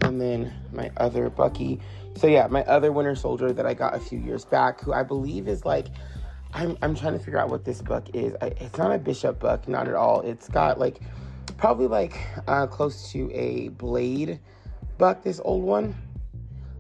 And 0.00 0.20
then 0.20 0.52
my 0.72 0.90
other 0.96 1.30
Bucky. 1.30 1.80
So 2.16 2.26
yeah, 2.26 2.48
my 2.48 2.64
other 2.64 2.90
Winter 2.90 3.14
Soldier 3.14 3.52
that 3.52 3.64
I 3.64 3.74
got 3.74 3.94
a 3.94 4.00
few 4.00 4.18
years 4.18 4.44
back, 4.44 4.80
who 4.80 4.92
I 4.92 5.04
believe 5.04 5.46
is 5.46 5.64
like, 5.64 5.86
I'm, 6.52 6.76
I'm 6.82 6.96
trying 6.96 7.12
to 7.12 7.20
figure 7.20 7.38
out 7.38 7.48
what 7.48 7.64
this 7.64 7.80
buck 7.80 8.12
is. 8.12 8.34
I, 8.42 8.46
it's 8.46 8.76
not 8.76 8.90
a 8.90 8.98
Bishop 8.98 9.38
buck, 9.38 9.68
not 9.68 9.86
at 9.86 9.94
all. 9.94 10.20
It's 10.22 10.48
got 10.48 10.80
like, 10.80 10.98
probably 11.56 11.86
like 11.86 12.18
uh, 12.48 12.66
close 12.66 13.12
to 13.12 13.30
a 13.32 13.68
Blade 13.68 14.40
buck, 14.98 15.22
this 15.22 15.40
old 15.44 15.62
one. 15.62 15.94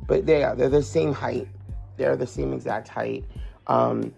But 0.08 0.26
they 0.26 0.42
are, 0.42 0.56
they're 0.56 0.68
the 0.68 0.82
same 0.82 1.12
height. 1.12 1.46
They're 1.98 2.16
the 2.16 2.26
same 2.26 2.52
exact 2.52 2.88
height. 2.88 3.24
Um, 3.68 4.12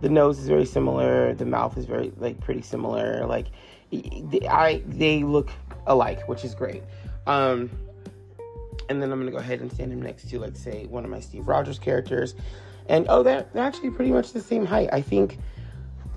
the 0.00 0.08
nose 0.08 0.38
is 0.38 0.48
very 0.48 0.66
similar. 0.66 1.34
The 1.34 1.46
mouth 1.46 1.76
is 1.78 1.86
very 1.86 2.12
like 2.16 2.40
pretty 2.40 2.62
similar. 2.62 3.26
Like, 3.26 3.46
I 3.92 4.82
they 4.86 5.22
look 5.22 5.50
alike, 5.86 6.28
which 6.28 6.44
is 6.44 6.54
great. 6.54 6.82
Um, 7.26 7.70
and 8.88 9.02
then 9.02 9.10
I'm 9.10 9.18
gonna 9.18 9.30
go 9.30 9.38
ahead 9.38 9.60
and 9.60 9.72
stand 9.72 9.92
him 9.92 10.02
next 10.02 10.28
to, 10.30 10.38
let's 10.38 10.60
say, 10.60 10.86
one 10.86 11.04
of 11.04 11.10
my 11.10 11.20
Steve 11.20 11.48
Rogers 11.48 11.78
characters. 11.78 12.34
And 12.88 13.06
oh, 13.08 13.22
they're, 13.22 13.46
they're 13.52 13.64
actually 13.64 13.90
pretty 13.90 14.12
much 14.12 14.32
the 14.32 14.40
same 14.40 14.64
height. 14.64 14.88
I 14.92 15.00
think, 15.00 15.38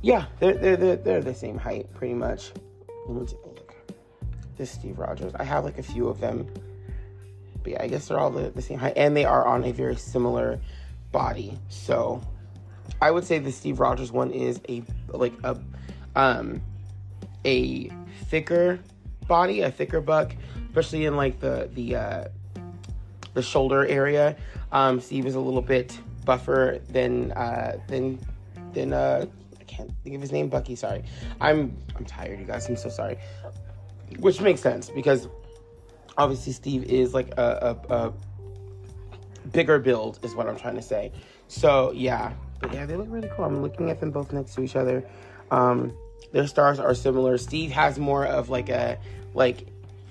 yeah, 0.01 0.25
they're 0.39 0.53
they're 0.53 0.77
they're, 0.77 0.95
they're 0.97 1.21
the 1.21 1.33
same 1.33 1.57
height, 1.57 1.91
pretty 1.93 2.13
much. 2.13 2.51
Let 3.07 3.21
me 3.21 3.25
take 3.25 3.43
a 3.43 3.47
look. 3.47 3.75
This 4.57 4.71
Steve 4.71 4.99
Rogers. 4.99 5.33
I 5.35 5.43
have 5.43 5.63
like 5.63 5.79
a 5.79 5.83
few 5.83 6.07
of 6.07 6.19
them. 6.19 6.47
But 7.63 7.73
yeah, 7.73 7.83
I 7.83 7.87
guess 7.87 8.07
they're 8.07 8.19
all 8.19 8.29
the, 8.29 8.51
the 8.51 8.61
same 8.61 8.77
height. 8.77 8.93
And 8.95 9.15
they 9.15 9.25
are 9.25 9.45
on 9.45 9.63
a 9.63 9.71
very 9.71 9.95
similar 9.95 10.59
body. 11.11 11.57
So 11.69 12.21
I 13.01 13.11
would 13.11 13.23
say 13.23 13.39
the 13.39 13.51
Steve 13.51 13.79
Rogers 13.79 14.11
one 14.11 14.31
is 14.31 14.61
a 14.69 14.83
like 15.09 15.33
a 15.43 15.59
um 16.15 16.61
a 17.45 17.89
thicker 18.25 18.79
body, 19.27 19.61
a 19.61 19.71
thicker 19.71 20.01
buck, 20.01 20.35
especially 20.67 21.05
in 21.05 21.15
like 21.15 21.39
the 21.39 21.69
the 21.73 21.95
uh, 21.95 22.27
the 23.33 23.41
shoulder 23.41 23.85
area. 23.87 24.35
Um, 24.71 24.99
Steve 24.99 25.25
is 25.25 25.35
a 25.35 25.39
little 25.39 25.61
bit 25.61 25.99
buffer 26.25 26.79
than 26.89 27.31
uh, 27.33 27.79
than 27.87 28.19
than 28.73 28.93
uh, 28.93 29.25
I 29.59 29.63
can't 29.63 29.91
think 30.03 30.15
of 30.15 30.21
his 30.21 30.31
name. 30.31 30.49
Bucky. 30.49 30.75
Sorry, 30.75 31.03
I'm 31.39 31.77
I'm 31.95 32.05
tired, 32.05 32.39
you 32.39 32.45
guys. 32.45 32.67
I'm 32.67 32.75
so 32.75 32.89
sorry. 32.89 33.17
Which 34.19 34.41
makes 34.41 34.59
sense 34.59 34.89
because 34.89 35.27
obviously 36.17 36.51
Steve 36.51 36.83
is 36.83 37.13
like 37.13 37.29
a, 37.37 37.77
a, 37.89 37.93
a 37.93 38.13
bigger 39.51 39.79
build, 39.79 40.19
is 40.23 40.35
what 40.35 40.47
I'm 40.47 40.57
trying 40.57 40.75
to 40.75 40.81
say. 40.81 41.11
So 41.47 41.91
yeah, 41.91 42.33
but 42.59 42.73
yeah, 42.73 42.85
they 42.85 42.95
look 42.95 43.07
really 43.09 43.29
cool. 43.35 43.45
I'm 43.45 43.61
looking 43.61 43.89
at 43.89 43.99
them 43.99 44.11
both 44.11 44.31
next 44.33 44.55
to 44.55 44.61
each 44.61 44.75
other. 44.75 45.03
Um, 45.51 45.93
their 46.31 46.47
stars 46.47 46.79
are 46.79 46.93
similar. 46.93 47.37
Steve 47.37 47.71
has 47.71 47.97
more 47.97 48.25
of 48.25 48.49
like 48.49 48.69
a 48.69 48.99
like 49.33 49.67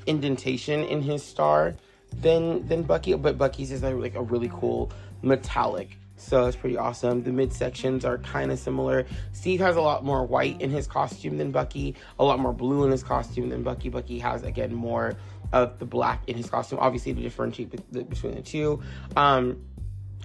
indentation 0.07 0.85
in 0.85 1.03
his 1.03 1.23
star 1.23 1.75
than 2.13 2.67
than 2.67 2.83
Bucky, 2.83 3.15
but 3.15 3.39
Bucky's 3.39 3.71
is 3.71 3.83
like 3.83 4.15
a 4.15 4.23
really 4.23 4.51
cool 4.53 4.91
metallic. 5.23 5.97
So 6.17 6.47
it's 6.47 6.57
pretty 6.57 6.77
awesome. 6.77 7.23
The 7.23 7.31
midsections 7.31 8.05
are 8.05 8.19
kind 8.19 8.51
of 8.51 8.59
similar. 8.59 9.07
Steve 9.33 9.61
has 9.61 9.77
a 9.77 9.81
lot 9.81 10.05
more 10.05 10.27
white 10.27 10.61
in 10.61 10.71
his 10.71 10.89
costume 10.89 11.39
than 11.39 11.53
Bucky, 11.53 11.95
a 12.19 12.25
lot 12.25 12.41
more 12.41 12.53
blue 12.53 12.85
in 12.85 12.91
his 12.91 13.05
costume 13.05 13.51
than 13.51 13.63
Bucky. 13.63 13.89
Bucky 13.89 14.19
has 14.19 14.43
again 14.43 14.75
more 14.75 15.15
of 15.53 15.79
the 15.79 15.85
black 15.85 16.29
in 16.29 16.37
his 16.37 16.51
costume. 16.51 16.81
Obviously, 16.81 17.15
to 17.15 17.21
differentiate 17.21 17.71
between 17.93 18.35
the 18.35 18.43
two. 18.43 18.83
Um, 19.17 19.63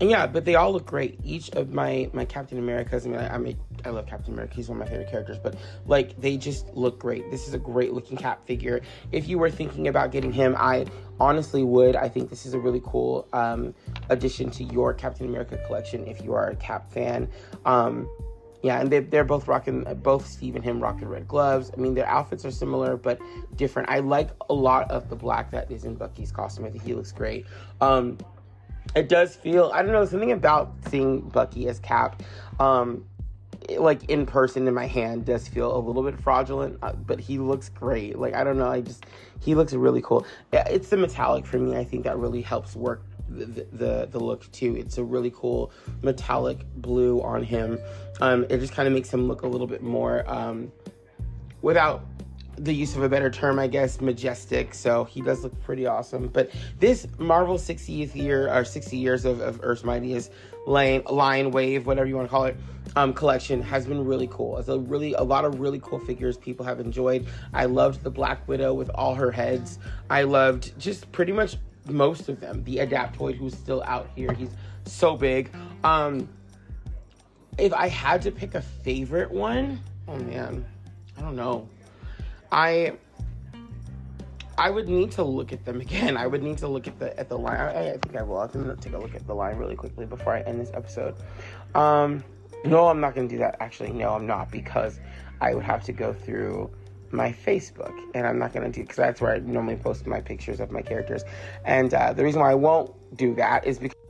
and 0.03 0.11
yeah, 0.11 0.27
but 0.27 0.43
they 0.43 0.55
all 0.55 0.73
look 0.73 0.85
great. 0.85 1.17
Each 1.23 1.49
of 1.51 1.71
my 1.71 2.09
my 2.11 2.25
Captain 2.25 2.57
Americas. 2.59 3.05
I 3.05 3.09
mean, 3.09 3.19
I, 3.21 3.35
I 3.35 3.55
I 3.85 3.89
love 3.89 4.05
Captain 4.05 4.33
America. 4.33 4.53
He's 4.53 4.67
one 4.67 4.81
of 4.81 4.85
my 4.85 4.91
favorite 4.91 5.09
characters. 5.09 5.37
But 5.41 5.55
like, 5.85 6.19
they 6.19 6.35
just 6.35 6.67
look 6.75 6.99
great. 6.99 7.31
This 7.31 7.47
is 7.47 7.53
a 7.53 7.57
great 7.57 7.93
looking 7.93 8.17
Cap 8.17 8.45
figure. 8.45 8.81
If 9.13 9.29
you 9.29 9.39
were 9.39 9.49
thinking 9.49 9.87
about 9.87 10.11
getting 10.11 10.33
him, 10.33 10.57
I 10.57 10.87
honestly 11.21 11.63
would. 11.63 11.95
I 11.95 12.09
think 12.09 12.29
this 12.29 12.45
is 12.45 12.53
a 12.53 12.59
really 12.59 12.81
cool 12.83 13.29
um, 13.31 13.73
addition 14.09 14.51
to 14.51 14.65
your 14.65 14.93
Captain 14.93 15.25
America 15.25 15.57
collection. 15.67 16.05
If 16.05 16.21
you 16.21 16.33
are 16.33 16.49
a 16.49 16.55
Cap 16.57 16.91
fan. 16.91 17.29
Um, 17.63 18.09
yeah, 18.61 18.79
and 18.79 18.89
they, 18.89 18.99
they're 18.99 19.25
both 19.25 19.47
rocking, 19.47 19.83
both 20.01 20.25
Steve 20.25 20.55
and 20.55 20.63
him 20.63 20.81
rocking 20.81 21.07
red 21.07 21.27
gloves. 21.27 21.71
I 21.75 21.79
mean, 21.79 21.93
their 21.93 22.07
outfits 22.07 22.45
are 22.45 22.51
similar 22.51 22.95
but 22.95 23.19
different. 23.55 23.89
I 23.89 23.99
like 23.99 24.31
a 24.49 24.53
lot 24.53 24.89
of 24.89 25.09
the 25.09 25.17
black 25.17 25.51
that 25.51 25.69
is 25.69 25.83
in 25.83 25.95
Bucky's 25.95 26.31
costume. 26.31 26.65
I 26.65 26.69
think 26.69 26.83
he 26.83 26.93
looks 26.93 27.11
great. 27.11 27.45
Um, 27.81 28.17
it 28.95 29.09
does 29.09 29.35
feel 29.35 29.71
I 29.73 29.81
don't 29.81 29.91
know 29.91 30.05
something 30.05 30.31
about 30.31 30.73
seeing 30.89 31.21
Bucky 31.21 31.67
as 31.67 31.79
Cap, 31.79 32.21
um, 32.59 33.05
like 33.77 34.09
in 34.09 34.25
person 34.25 34.67
in 34.67 34.73
my 34.73 34.87
hand 34.87 35.25
does 35.25 35.47
feel 35.47 35.75
a 35.75 35.79
little 35.79 36.03
bit 36.03 36.19
fraudulent, 36.19 36.77
uh, 36.81 36.93
but 36.93 37.19
he 37.19 37.37
looks 37.37 37.69
great. 37.69 38.17
Like 38.17 38.33
I 38.33 38.43
don't 38.43 38.57
know, 38.57 38.69
I 38.69 38.81
just 38.81 39.05
he 39.39 39.55
looks 39.55 39.73
really 39.73 40.01
cool. 40.01 40.25
It's 40.51 40.89
the 40.89 40.97
metallic 40.97 41.45
for 41.45 41.57
me. 41.57 41.75
I 41.75 41.83
think 41.83 42.03
that 42.03 42.17
really 42.17 42.41
helps 42.41 42.75
work 42.75 43.03
the, 43.29 43.65
the, 43.71 44.07
the 44.11 44.19
look 44.19 44.49
too. 44.51 44.75
It's 44.75 44.97
a 44.97 45.03
really 45.03 45.31
cool 45.35 45.71
metallic 46.01 46.65
blue 46.75 47.21
on 47.21 47.43
him. 47.43 47.79
Um, 48.21 48.45
it 48.49 48.59
just 48.59 48.73
kind 48.73 48.87
of 48.87 48.93
makes 48.93 49.11
him 49.11 49.27
look 49.27 49.41
a 49.41 49.47
little 49.47 49.67
bit 49.67 49.81
more 49.81 50.23
um, 50.29 50.71
without 51.61 52.05
the 52.57 52.73
use 52.73 52.95
of 52.95 53.03
a 53.03 53.09
better 53.09 53.29
term, 53.29 53.59
I 53.59 53.67
guess, 53.67 53.99
majestic. 54.01 54.73
So 54.73 55.03
he 55.05 55.21
does 55.21 55.43
look 55.43 55.59
pretty 55.63 55.85
awesome. 55.85 56.27
But 56.27 56.51
this 56.79 57.07
Marvel 57.17 57.57
60th 57.57 58.15
year 58.15 58.53
or 58.53 58.63
60 58.63 58.97
years 58.97 59.25
of, 59.25 59.41
of 59.41 59.59
Earth's 59.63 59.83
Mightiest 59.83 60.31
line, 60.65 61.03
line 61.09 61.51
wave, 61.51 61.85
whatever 61.85 62.07
you 62.07 62.15
want 62.15 62.27
to 62.27 62.31
call 62.31 62.45
it, 62.45 62.57
um, 62.95 63.13
collection 63.13 63.61
has 63.61 63.85
been 63.85 64.05
really 64.05 64.27
cool. 64.27 64.57
It's 64.57 64.69
a 64.69 64.79
really 64.79 65.13
a 65.13 65.23
lot 65.23 65.45
of 65.45 65.59
really 65.59 65.79
cool 65.79 65.99
figures 65.99 66.37
people 66.37 66.65
have 66.65 66.79
enjoyed. 66.79 67.25
I 67.53 67.65
loved 67.65 68.03
the 68.03 68.11
Black 68.11 68.47
Widow 68.47 68.73
with 68.73 68.89
all 68.93 69.15
her 69.15 69.31
heads. 69.31 69.79
I 70.09 70.23
loved 70.23 70.77
just 70.79 71.11
pretty 71.11 71.31
much 71.31 71.57
most 71.87 72.29
of 72.29 72.39
them. 72.39 72.63
The 72.63 72.77
Adaptoid 72.77 73.35
who's 73.35 73.55
still 73.55 73.83
out 73.83 74.09
here. 74.15 74.31
He's 74.33 74.51
so 74.85 75.15
big. 75.15 75.51
Um, 75.83 76.29
if 77.57 77.73
I 77.73 77.87
had 77.87 78.21
to 78.23 78.31
pick 78.31 78.55
a 78.55 78.61
favorite 78.61 79.31
one, 79.31 79.79
oh 80.07 80.17
man, 80.17 80.65
I 81.17 81.21
don't 81.21 81.35
know. 81.35 81.67
I 82.53 82.93
I 84.55 84.69
would 84.69 84.87
need 84.87 85.11
to 85.13 85.23
look 85.23 85.51
at 85.51 85.65
them 85.65 85.81
again. 85.87 86.15
I 86.15 86.27
would 86.27 86.43
need 86.43 86.59
to 86.59 86.67
look 86.67 86.87
at 86.87 86.99
the 86.99 87.19
at 87.19 87.27
the 87.27 87.37
line. 87.37 87.59
I, 87.59 87.93
I 87.93 87.97
think 87.97 88.15
I 88.15 88.21
will. 88.21 88.37
I'm 88.37 88.49
gonna 88.49 88.75
take 88.75 88.93
a 88.93 88.97
look 88.97 89.15
at 89.15 89.25
the 89.25 89.33
line 89.33 89.57
really 89.57 89.75
quickly 89.75 90.05
before 90.05 90.33
I 90.33 90.41
end 90.41 90.59
this 90.59 90.71
episode. 90.73 91.15
Um, 91.75 92.23
no, 92.63 92.87
I'm 92.87 93.01
not 93.01 93.15
gonna 93.15 93.27
do 93.27 93.39
that. 93.39 93.57
Actually, 93.59 93.91
no, 93.91 94.13
I'm 94.13 94.27
not 94.27 94.51
because 94.51 94.99
I 95.41 95.55
would 95.55 95.63
have 95.63 95.83
to 95.85 95.91
go 95.91 96.13
through 96.13 96.71
my 97.11 97.31
Facebook, 97.31 97.93
and 98.13 98.25
I'm 98.25 98.39
not 98.39 98.53
gonna 98.53 98.69
do 98.69 98.81
because 98.81 98.97
that's 98.97 99.19
where 99.19 99.35
I 99.35 99.39
normally 99.39 99.75
post 99.75 100.05
my 100.05 100.21
pictures 100.21 100.59
of 100.59 100.71
my 100.71 100.81
characters. 100.81 101.23
And 101.65 101.93
uh, 101.93 102.13
the 102.13 102.23
reason 102.23 102.39
why 102.39 102.51
I 102.51 102.55
won't 102.55 102.93
do 103.17 103.33
that 103.35 103.65
is 103.65 103.79
because 103.79 104.02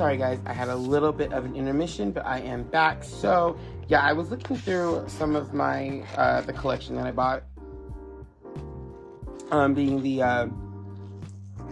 sorry 0.00 0.16
guys, 0.16 0.40
I 0.46 0.54
had 0.54 0.68
a 0.68 0.76
little 0.76 1.12
bit 1.12 1.30
of 1.34 1.44
an 1.44 1.54
intermission, 1.54 2.10
but 2.10 2.24
I 2.24 2.38
am 2.38 2.62
back. 2.62 3.04
So 3.04 3.54
yeah, 3.86 4.00
I 4.00 4.14
was 4.14 4.30
looking 4.30 4.56
through 4.56 5.04
some 5.08 5.36
of 5.36 5.52
my 5.52 6.02
uh, 6.16 6.40
the 6.40 6.54
collection 6.54 6.96
that 6.96 7.06
I 7.06 7.10
bought, 7.10 7.42
um, 9.50 9.74
being 9.74 10.02
the 10.02 10.22
uh, 10.22 10.46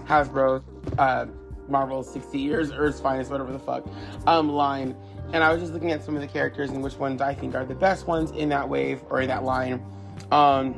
Hasbro 0.04 0.62
uh, 0.98 1.24
Marvel 1.70 2.02
60 2.02 2.38
Years 2.38 2.70
Earth's 2.70 3.00
Finest, 3.00 3.30
whatever 3.30 3.50
the 3.50 3.58
fuck, 3.58 3.88
um, 4.26 4.50
line. 4.50 4.94
And 5.32 5.42
I 5.42 5.50
was 5.50 5.62
just 5.62 5.72
looking 5.72 5.92
at 5.92 6.04
some 6.04 6.14
of 6.14 6.20
the 6.20 6.28
characters 6.28 6.68
and 6.68 6.82
which 6.82 6.98
ones 6.98 7.22
I 7.22 7.32
think 7.32 7.54
are 7.54 7.64
the 7.64 7.74
best 7.74 8.06
ones 8.06 8.30
in 8.32 8.50
that 8.50 8.68
wave 8.68 9.00
or 9.08 9.22
in 9.22 9.28
that 9.28 9.44
line. 9.44 9.82
Um, 10.30 10.74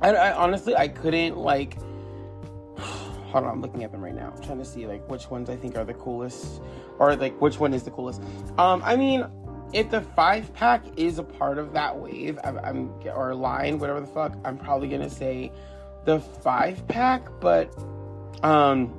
I, 0.00 0.10
I 0.14 0.32
honestly 0.36 0.76
I 0.76 0.86
couldn't 0.86 1.36
like 1.36 1.78
hold 3.34 3.46
on, 3.46 3.50
I'm 3.50 3.60
looking 3.60 3.82
at 3.82 3.90
them 3.90 4.00
right 4.00 4.14
now. 4.14 4.32
I'm 4.34 4.42
trying 4.42 4.58
to 4.58 4.64
see 4.64 4.86
like 4.86 5.06
which 5.10 5.28
ones 5.28 5.50
I 5.50 5.56
think 5.56 5.76
are 5.76 5.84
the 5.84 5.94
coolest, 5.94 6.62
or 7.00 7.16
like 7.16 7.38
which 7.40 7.58
one 7.58 7.74
is 7.74 7.82
the 7.82 7.90
coolest. 7.90 8.22
Um, 8.58 8.80
I 8.84 8.94
mean, 8.94 9.26
if 9.72 9.90
the 9.90 10.00
five 10.00 10.54
pack 10.54 10.84
is 10.96 11.18
a 11.18 11.24
part 11.24 11.58
of 11.58 11.72
that 11.72 11.98
wave, 11.98 12.38
I'm, 12.44 12.58
I'm 12.58 12.94
or 13.12 13.34
line, 13.34 13.80
whatever 13.80 14.00
the 14.00 14.06
fuck, 14.06 14.36
I'm 14.44 14.56
probably 14.56 14.86
gonna 14.86 15.10
say 15.10 15.50
the 16.04 16.20
five 16.20 16.86
pack. 16.86 17.26
But 17.40 17.76
um, 18.44 18.94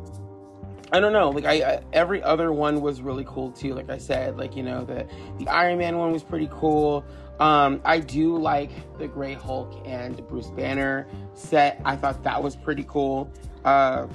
I 0.92 1.00
don't 1.00 1.14
know. 1.14 1.30
Like 1.30 1.46
I, 1.46 1.76
I, 1.76 1.80
every 1.94 2.22
other 2.22 2.52
one 2.52 2.82
was 2.82 3.02
really 3.02 3.24
cool 3.26 3.52
too. 3.52 3.74
Like 3.74 3.90
I 3.90 3.98
said, 3.98 4.38
like 4.38 4.58
you 4.58 4.64
know 4.64 4.84
the 4.84 5.08
the 5.38 5.48
Iron 5.48 5.78
Man 5.78 5.98
one 5.98 6.12
was 6.12 6.24
pretty 6.24 6.50
cool. 6.52 7.06
Um, 7.40 7.82
I 7.86 8.00
do 8.00 8.38
like 8.38 8.72
the 8.98 9.08
Gray 9.08 9.34
Hulk 9.34 9.82
and 9.86 10.28
Bruce 10.28 10.50
Banner 10.50 11.08
set. 11.36 11.82
I 11.86 11.96
thought 11.96 12.22
that 12.24 12.44
was 12.44 12.58
pretty 12.58 12.84
cool. 12.86 13.32
Uh, 13.64 14.08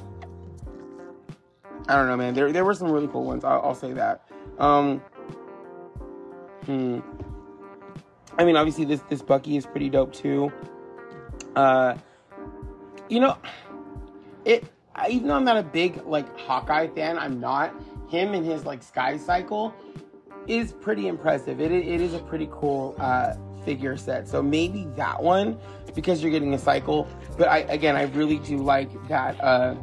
I 1.91 1.97
don't 1.97 2.07
know, 2.07 2.17
man. 2.17 2.35
There 2.35 2.53
there 2.53 2.65
were 2.65 2.75
some 2.75 2.93
really 2.93 3.09
cool 3.09 3.25
ones. 3.25 3.43
I'll, 3.45 3.61
I'll 3.63 3.75
say 3.75 3.93
that. 3.95 4.25
Um, 4.59 5.01
hmm. 6.65 7.01
I 8.39 8.45
mean, 8.45 8.57
obviously 8.57 8.85
this 8.85 9.01
this 9.09 9.23
Bucky 9.23 9.57
is 9.57 9.67
pretty 9.67 9.91
dope 9.91 10.13
too. 10.13 10.53
Uh, 11.57 11.97
you 13.09 13.19
know, 13.19 13.37
it 14.45 14.65
even 15.09 15.27
though 15.27 15.35
I'm 15.35 15.45
not 15.45 15.57
a 15.57 15.65
big 15.65 16.07
like 16.07 16.39
Hawkeye 16.39 16.87
fan, 16.87 17.19
I'm 17.19 17.41
not. 17.41 17.75
Him 18.09 18.35
and 18.35 18.47
his 18.47 18.65
like 18.65 18.85
Sky 18.85 19.17
Cycle 19.17 19.75
is 20.47 20.73
pretty 20.73 21.09
impressive. 21.09 21.61
It, 21.61 21.73
it 21.73 22.01
is 22.01 22.15
a 22.15 22.21
pretty 22.21 22.49
cool 22.53 22.95
uh, 23.01 23.35
figure 23.65 23.97
set. 23.97 24.29
So 24.29 24.41
maybe 24.41 24.85
that 24.95 25.21
one 25.21 25.59
because 25.97 26.23
you're 26.23 26.31
getting 26.31 26.55
a 26.55 26.59
cycle. 26.59 27.09
But 27.37 27.49
I 27.49 27.59
again, 27.63 27.97
I 27.97 28.03
really 28.03 28.39
do 28.39 28.59
like 28.59 28.91
that. 29.09 29.43
Uh, 29.43 29.75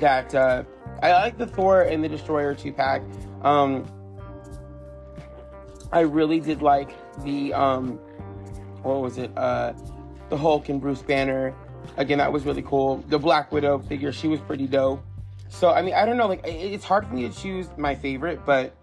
that 0.00 0.34
uh, 0.34 0.64
I 1.02 1.12
like 1.12 1.36
the 1.36 1.46
Thor 1.46 1.82
and 1.82 2.02
the 2.02 2.08
Destroyer 2.08 2.54
two 2.54 2.72
pack. 2.72 3.02
Um, 3.42 3.86
I 5.90 6.00
really 6.00 6.40
did 6.40 6.62
like 6.62 6.94
the 7.24 7.52
um, 7.52 7.98
what 8.82 9.02
was 9.02 9.18
it? 9.18 9.30
Uh, 9.36 9.74
the 10.30 10.36
Hulk 10.36 10.68
and 10.68 10.80
Bruce 10.80 11.02
Banner 11.02 11.54
Again, 11.96 12.18
that 12.18 12.32
was 12.32 12.44
really 12.44 12.62
cool. 12.62 13.04
The 13.08 13.18
Black 13.18 13.52
Widow 13.52 13.78
figure, 13.80 14.12
she 14.12 14.28
was 14.28 14.40
pretty 14.40 14.66
dope. 14.66 15.02
So, 15.48 15.70
I 15.70 15.82
mean, 15.82 15.94
I 15.94 16.06
don't 16.06 16.16
know, 16.16 16.26
like, 16.26 16.40
it's 16.44 16.84
hard 16.84 17.06
for 17.06 17.14
me 17.14 17.28
to 17.28 17.34
choose 17.34 17.68
my 17.76 17.94
favorite, 17.94 18.40
but 18.46 18.74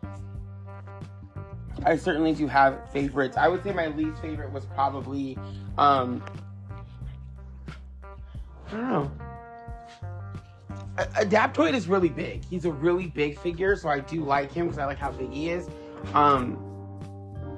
I 1.83 1.95
certainly 1.95 2.33
do 2.33 2.45
have 2.47 2.91
favorites. 2.91 3.37
I 3.37 3.47
would 3.47 3.63
say 3.63 3.73
my 3.73 3.87
least 3.87 4.21
favorite 4.21 4.51
was 4.51 4.65
probably, 4.65 5.37
um, 5.77 6.23
I 8.67 8.71
don't 8.71 8.89
know. 8.89 9.11
Adaptoid 11.15 11.73
is 11.73 11.87
really 11.87 12.09
big. 12.09 12.43
He's 12.45 12.65
a 12.65 12.71
really 12.71 13.07
big 13.07 13.39
figure, 13.39 13.75
so 13.75 13.89
I 13.89 13.99
do 13.99 14.23
like 14.23 14.51
him 14.51 14.67
because 14.67 14.79
I 14.79 14.85
like 14.85 14.97
how 14.97 15.11
big 15.11 15.31
he 15.31 15.49
is. 15.49 15.69
Um, 16.13 16.57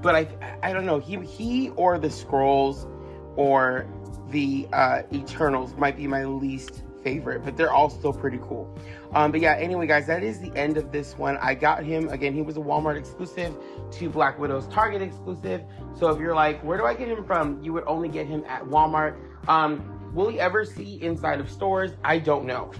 but 0.01 0.15
I, 0.15 0.27
I 0.63 0.73
don't 0.73 0.85
know. 0.85 0.99
He, 0.99 1.17
he 1.19 1.69
or 1.71 1.99
the 1.99 2.07
Skrulls 2.07 2.89
or 3.35 3.87
the 4.29 4.67
uh, 4.73 5.03
Eternals 5.13 5.75
might 5.75 5.97
be 5.97 6.07
my 6.07 6.25
least 6.25 6.83
favorite, 7.03 7.43
but 7.43 7.57
they're 7.57 7.71
all 7.71 7.89
still 7.89 8.13
pretty 8.13 8.39
cool. 8.41 8.77
Um, 9.13 9.31
but 9.31 9.41
yeah, 9.41 9.55
anyway, 9.55 9.87
guys, 9.87 10.07
that 10.07 10.23
is 10.23 10.39
the 10.39 10.51
end 10.55 10.77
of 10.77 10.91
this 10.91 11.17
one. 11.17 11.37
I 11.37 11.53
got 11.53 11.83
him 11.83 12.09
again. 12.09 12.33
He 12.33 12.41
was 12.41 12.57
a 12.57 12.61
Walmart 12.61 12.97
exclusive 12.97 13.55
to 13.91 14.09
Black 14.09 14.39
Widow's 14.39 14.67
Target 14.67 15.01
exclusive. 15.01 15.63
So 15.95 16.09
if 16.09 16.19
you're 16.19 16.35
like, 16.35 16.63
where 16.63 16.77
do 16.77 16.85
I 16.85 16.93
get 16.93 17.07
him 17.07 17.23
from? 17.25 17.61
You 17.63 17.73
would 17.73 17.83
only 17.87 18.09
get 18.09 18.27
him 18.27 18.43
at 18.47 18.63
Walmart. 18.63 19.17
Um, 19.47 20.13
will 20.13 20.29
he 20.29 20.39
ever 20.39 20.63
see 20.65 21.01
inside 21.01 21.39
of 21.39 21.49
stores? 21.49 21.91
I 22.03 22.19
don't 22.19 22.45
know. 22.45 22.71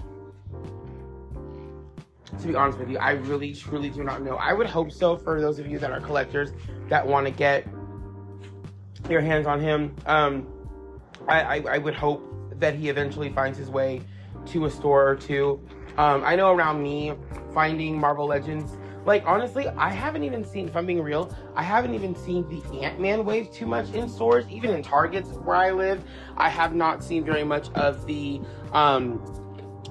To 2.40 2.48
be 2.48 2.54
honest 2.54 2.78
with 2.78 2.90
you, 2.90 2.98
I 2.98 3.12
really 3.12 3.54
truly 3.54 3.90
do 3.90 4.02
not 4.02 4.22
know. 4.22 4.36
I 4.36 4.52
would 4.52 4.66
hope 4.66 4.90
so 4.90 5.16
for 5.16 5.40
those 5.40 5.58
of 5.58 5.66
you 5.66 5.78
that 5.78 5.90
are 5.90 6.00
collectors 6.00 6.50
that 6.88 7.06
want 7.06 7.26
to 7.26 7.32
get 7.32 7.66
your 9.08 9.20
hands 9.20 9.46
on 9.46 9.60
him. 9.60 9.94
Um, 10.06 10.46
I, 11.28 11.58
I, 11.58 11.74
I 11.74 11.78
would 11.78 11.94
hope 11.94 12.22
that 12.58 12.74
he 12.74 12.88
eventually 12.88 13.28
finds 13.30 13.58
his 13.58 13.68
way 13.68 14.00
to 14.46 14.64
a 14.64 14.70
store 14.70 15.08
or 15.08 15.16
two. 15.16 15.60
Um, 15.98 16.24
I 16.24 16.36
know 16.36 16.52
around 16.52 16.82
me, 16.82 17.12
finding 17.52 17.98
Marvel 17.98 18.26
Legends, 18.26 18.72
like 19.04 19.24
honestly, 19.26 19.68
I 19.68 19.90
haven't 19.90 20.22
even 20.22 20.44
seen, 20.44 20.68
if 20.68 20.76
I'm 20.76 20.86
being 20.86 21.02
real, 21.02 21.36
I 21.54 21.62
haven't 21.62 21.94
even 21.94 22.14
seen 22.14 22.48
the 22.48 22.82
Ant 22.82 23.00
Man 23.00 23.24
wave 23.24 23.52
too 23.52 23.66
much 23.66 23.92
in 23.92 24.08
stores, 24.08 24.46
even 24.48 24.70
in 24.70 24.82
Targets 24.82 25.30
where 25.44 25.56
I 25.56 25.72
live. 25.72 26.02
I 26.36 26.48
have 26.48 26.74
not 26.74 27.02
seen 27.02 27.24
very 27.24 27.44
much 27.44 27.68
of 27.72 28.06
the, 28.06 28.40
um, 28.72 29.20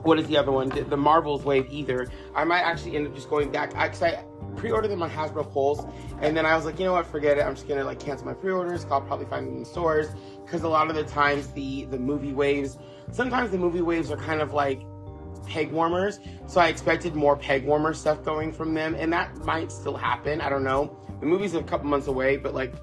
what 0.03 0.19
is 0.19 0.27
the 0.27 0.37
other 0.37 0.51
one? 0.51 0.69
The, 0.69 0.83
the 0.83 0.97
Marvels 0.97 1.43
wave 1.43 1.67
either. 1.69 2.07
I 2.35 2.43
might 2.43 2.61
actually 2.61 2.95
end 2.95 3.07
up 3.07 3.15
just 3.15 3.29
going 3.29 3.51
back. 3.51 3.75
I, 3.75 3.85
I 3.85 4.23
pre-ordered 4.55 4.89
them 4.89 5.01
on 5.01 5.09
Hasbro 5.09 5.51
Pulse, 5.51 5.85
and 6.21 6.35
then 6.35 6.45
I 6.45 6.55
was 6.55 6.65
like, 6.65 6.79
you 6.79 6.85
know 6.85 6.93
what, 6.93 7.05
forget 7.05 7.37
it. 7.37 7.41
I'm 7.41 7.55
just 7.55 7.67
gonna 7.67 7.83
like 7.83 7.99
cancel 7.99 8.25
my 8.25 8.33
pre-orders. 8.33 8.85
I'll 8.89 9.01
probably 9.01 9.25
find 9.25 9.47
them 9.47 9.57
in 9.57 9.65
stores 9.65 10.07
because 10.45 10.63
a 10.63 10.69
lot 10.69 10.89
of 10.89 10.95
the 10.95 11.03
times 11.03 11.47
the 11.47 11.85
the 11.85 11.99
movie 11.99 12.33
waves, 12.33 12.77
sometimes 13.11 13.51
the 13.51 13.57
movie 13.57 13.81
waves 13.81 14.11
are 14.11 14.17
kind 14.17 14.41
of 14.41 14.53
like 14.53 14.81
peg 15.45 15.71
warmers. 15.71 16.19
So 16.47 16.61
I 16.61 16.67
expected 16.67 17.15
more 17.15 17.35
peg 17.35 17.65
warmer 17.65 17.93
stuff 17.93 18.23
going 18.23 18.51
from 18.51 18.73
them, 18.73 18.95
and 18.95 19.11
that 19.13 19.35
might 19.45 19.71
still 19.71 19.95
happen. 19.95 20.41
I 20.41 20.49
don't 20.49 20.63
know. 20.63 20.97
The 21.19 21.25
movie's 21.25 21.53
a 21.53 21.63
couple 21.63 21.89
months 21.89 22.07
away, 22.07 22.37
but 22.37 22.53
like 22.53 22.73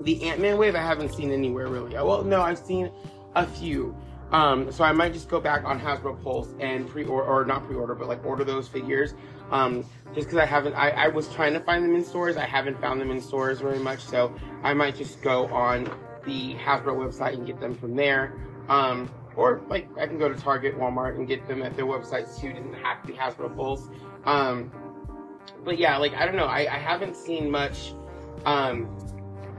the 0.00 0.22
Ant 0.24 0.40
Man 0.40 0.58
wave, 0.58 0.74
I 0.74 0.82
haven't 0.82 1.14
seen 1.14 1.30
anywhere 1.30 1.68
really. 1.68 1.94
Well, 1.94 2.24
no, 2.24 2.40
I've 2.40 2.58
seen 2.58 2.90
a 3.34 3.46
few. 3.46 3.96
Um, 4.32 4.72
so 4.72 4.82
I 4.82 4.92
might 4.92 5.12
just 5.12 5.28
go 5.28 5.40
back 5.40 5.64
on 5.64 5.78
Hasbro 5.78 6.22
Pulse 6.22 6.54
and 6.58 6.88
pre-order, 6.88 7.28
or 7.28 7.44
not 7.44 7.66
pre-order, 7.66 7.94
but 7.94 8.08
like 8.08 8.24
order 8.24 8.44
those 8.44 8.66
figures. 8.66 9.14
Um, 9.50 9.84
just 10.14 10.28
because 10.28 10.38
I 10.38 10.46
haven't, 10.46 10.74
I, 10.74 10.90
I 10.90 11.08
was 11.08 11.28
trying 11.34 11.52
to 11.52 11.60
find 11.60 11.84
them 11.84 11.94
in 11.94 12.04
stores. 12.04 12.36
I 12.38 12.46
haven't 12.46 12.80
found 12.80 13.00
them 13.00 13.10
in 13.10 13.20
stores 13.20 13.60
very 13.60 13.78
much, 13.78 14.00
so 14.00 14.34
I 14.62 14.72
might 14.72 14.96
just 14.96 15.22
go 15.22 15.46
on 15.48 15.84
the 16.24 16.54
Hasbro 16.54 16.96
website 16.96 17.34
and 17.34 17.46
get 17.46 17.60
them 17.60 17.74
from 17.74 17.94
there. 17.94 18.38
Um, 18.68 19.10
or 19.36 19.62
like 19.68 19.88
I 19.98 20.06
can 20.06 20.18
go 20.18 20.28
to 20.28 20.34
Target, 20.34 20.78
Walmart, 20.78 21.16
and 21.16 21.28
get 21.28 21.46
them 21.46 21.62
at 21.62 21.76
their 21.76 21.86
websites 21.86 22.40
too. 22.40 22.52
Doesn't 22.52 22.74
have 22.74 23.02
to 23.02 23.08
be 23.08 23.14
Hasbro 23.14 23.54
Pulse. 23.54 23.88
Um, 24.24 24.70
but 25.64 25.78
yeah, 25.78 25.96
like 25.96 26.14
I 26.14 26.24
don't 26.24 26.36
know. 26.36 26.46
I, 26.46 26.60
I 26.60 26.78
haven't 26.78 27.16
seen 27.16 27.50
much 27.50 27.94
um, 28.44 28.96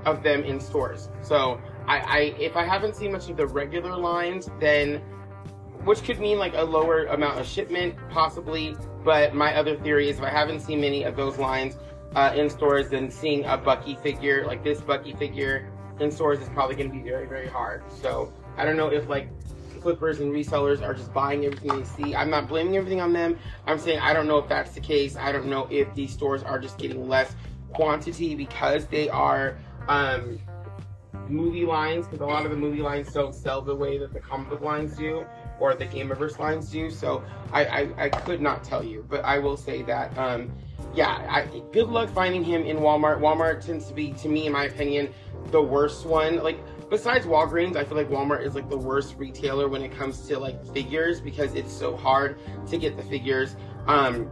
of 0.06 0.24
them 0.24 0.44
in 0.44 0.60
stores. 0.60 1.10
So 1.22 1.62
I, 1.88 1.98
I 2.00 2.20
if 2.40 2.56
I 2.56 2.64
haven't 2.64 2.96
seen 2.96 3.12
much 3.12 3.30
of 3.30 3.38
the 3.38 3.48
regular 3.48 3.96
lines, 3.96 4.50
then 4.60 5.02
which 5.84 6.04
could 6.04 6.20
mean 6.20 6.40
like 6.40 6.54
a 6.56 6.64
lower 6.64 7.06
amount 7.06 7.40
of 7.40 7.46
shipment 7.46 7.96
possibly. 8.10 8.76
But 9.04 9.36
my 9.36 9.56
other 9.56 9.76
theory 9.78 10.10
is 10.10 10.18
if 10.18 10.24
I 10.24 10.30
haven't 10.30 10.62
seen 10.62 10.80
many 10.80 11.04
of 11.04 11.16
those 11.16 11.38
lines 11.38 11.78
uh, 12.16 12.34
in 12.36 12.50
stores, 12.50 12.90
then 12.90 13.12
seeing 13.12 13.44
a 13.46 13.58
Bucky 13.58 13.96
figure 13.96 14.46
like 14.46 14.64
this 14.64 14.80
Bucky 14.82 15.14
figure 15.14 15.70
in 16.00 16.10
stores 16.12 16.40
is 16.40 16.50
probably 16.50 16.76
going 16.76 16.90
to 16.90 16.96
be 16.96 17.04
very, 17.04 17.28
very 17.28 17.48
hard. 17.48 17.84
So 18.02 18.32
I 18.58 18.66
don't 18.66 18.78
know 18.78 18.88
if 18.88 19.10
like 19.10 19.28
flippers 19.82 20.22
and 20.22 20.32
resellers 20.32 20.82
are 20.82 20.94
just 20.94 21.14
buying 21.14 21.46
everything 21.46 21.78
they 21.78 21.84
see. 21.84 22.16
I'm 22.16 22.30
not 22.30 22.48
blaming 22.48 22.78
everything 22.78 23.02
on 23.02 23.12
them. 23.12 23.38
I'm 23.68 23.78
saying 23.78 24.00
I 24.00 24.14
don't 24.14 24.28
know 24.28 24.38
if 24.38 24.48
that's 24.48 24.72
the 24.72 24.80
case. 24.80 25.18
I 25.18 25.32
don't 25.32 25.48
know 25.48 25.68
if 25.70 25.94
these 25.94 26.14
stores 26.14 26.44
are 26.44 26.60
just 26.60 26.78
getting 26.78 27.10
less 27.10 27.36
quantity 27.74 28.36
because 28.36 28.86
they 28.88 29.10
are 29.10 29.58
um, 29.90 30.40
movie 31.30 31.66
lines, 31.66 32.06
because 32.06 32.22
a 32.22 32.26
lot 32.26 32.46
of 32.46 32.52
the 32.52 32.58
movie 32.58 32.82
lines 32.82 33.12
don't 33.12 33.34
sell 33.34 33.62
the 33.62 33.76
way 33.76 33.98
that 33.98 34.14
the 34.14 34.20
comic 34.20 34.50
book 34.50 34.62
lines 34.62 34.96
do 34.96 35.26
or 35.60 35.76
the 35.76 35.86
Gamerverse 35.86 36.40
lines 36.40 36.70
do. 36.70 36.90
So 36.90 37.24
I, 37.52 37.66
I, 37.66 38.04
I, 38.06 38.10
could 38.10 38.42
not 38.42 38.64
tell 38.64 38.84
you, 38.84 39.06
but 39.10 39.24
I 39.24 39.40
will 39.40 39.58
say 39.58 39.82
that, 39.84 40.18
um, 40.18 40.52
yeah, 40.94 41.26
I, 41.30 41.62
good 41.72 41.88
luck 41.88 42.10
finding 42.10 42.44
him 42.44 42.64
in 42.64 42.78
Walmart. 42.78 43.20
Walmart 43.20 43.66
tends 43.66 43.88
to 43.88 43.94
be, 43.94 44.14
to 44.14 44.28
me, 44.28 44.48
in 44.48 44.54
my 44.54 44.66
opinion, 44.66 45.14
the 45.52 45.62
worst 45.62 46.06
one. 46.06 46.38
Like 46.44 46.58
besides 46.90 47.26
Walgreens, 47.26 47.76
I 47.76 47.84
feel 47.84 47.98
like 47.98 48.10
Walmart 48.10 48.46
is 48.46 48.56
like 48.56 48.70
the 48.70 48.78
worst 48.78 49.16
retailer 49.18 49.68
when 49.68 49.82
it 49.82 49.92
comes 49.98 50.28
to 50.28 50.38
like 50.38 50.64
figures 50.74 51.20
because 51.20 51.54
it's 51.56 51.74
so 51.74 51.96
hard 51.96 52.38
to 52.68 52.78
get 52.78 52.98
the 52.98 53.04
figures 53.04 53.56
um, 53.88 54.30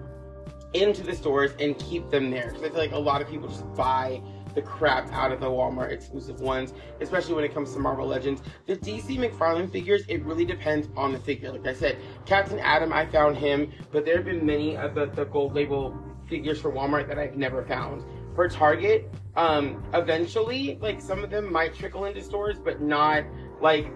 into 0.73 1.04
the 1.04 1.15
stores 1.15 1.51
and 1.60 1.77
keep 1.80 2.10
them 2.10 2.30
there. 2.30 2.49
Because 2.49 2.63
I 2.63 2.69
feel 2.69 2.77
like 2.77 2.91
a 2.91 2.99
lot 2.99 3.21
of 3.21 3.27
people 3.27 3.47
just 3.47 3.71
buy 3.73 4.21
the 4.51 4.61
crap 4.61 5.11
out 5.11 5.31
of 5.31 5.39
the 5.39 5.47
Walmart 5.47 5.91
exclusive 5.91 6.39
ones, 6.41 6.73
especially 6.99 7.35
when 7.35 7.43
it 7.43 7.53
comes 7.53 7.73
to 7.73 7.79
Marvel 7.79 8.07
Legends. 8.07 8.41
The 8.65 8.75
DC 8.75 9.17
McFarlane 9.17 9.71
figures, 9.71 10.03
it 10.07 10.23
really 10.23 10.45
depends 10.45 10.89
on 10.95 11.11
the 11.11 11.19
figure. 11.19 11.51
Like 11.51 11.67
I 11.67 11.73
said, 11.73 11.97
Captain 12.25 12.59
Atom, 12.59 12.93
I 12.93 13.05
found 13.05 13.37
him, 13.37 13.71
but 13.91 14.05
there 14.05 14.15
have 14.17 14.25
been 14.25 14.45
many 14.45 14.77
of 14.77 14.95
the, 14.95 15.07
the 15.07 15.25
gold 15.25 15.53
label 15.53 15.97
figures 16.27 16.59
for 16.59 16.71
Walmart 16.71 17.07
that 17.07 17.19
I've 17.19 17.37
never 17.37 17.63
found. 17.63 18.03
For 18.35 18.47
Target, 18.47 19.11
um, 19.35 19.83
eventually, 19.93 20.77
like 20.81 21.01
some 21.01 21.23
of 21.23 21.29
them 21.29 21.51
might 21.51 21.75
trickle 21.75 22.05
into 22.05 22.21
stores, 22.21 22.57
but 22.57 22.81
not 22.81 23.25
like 23.59 23.91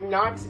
not 0.00 0.40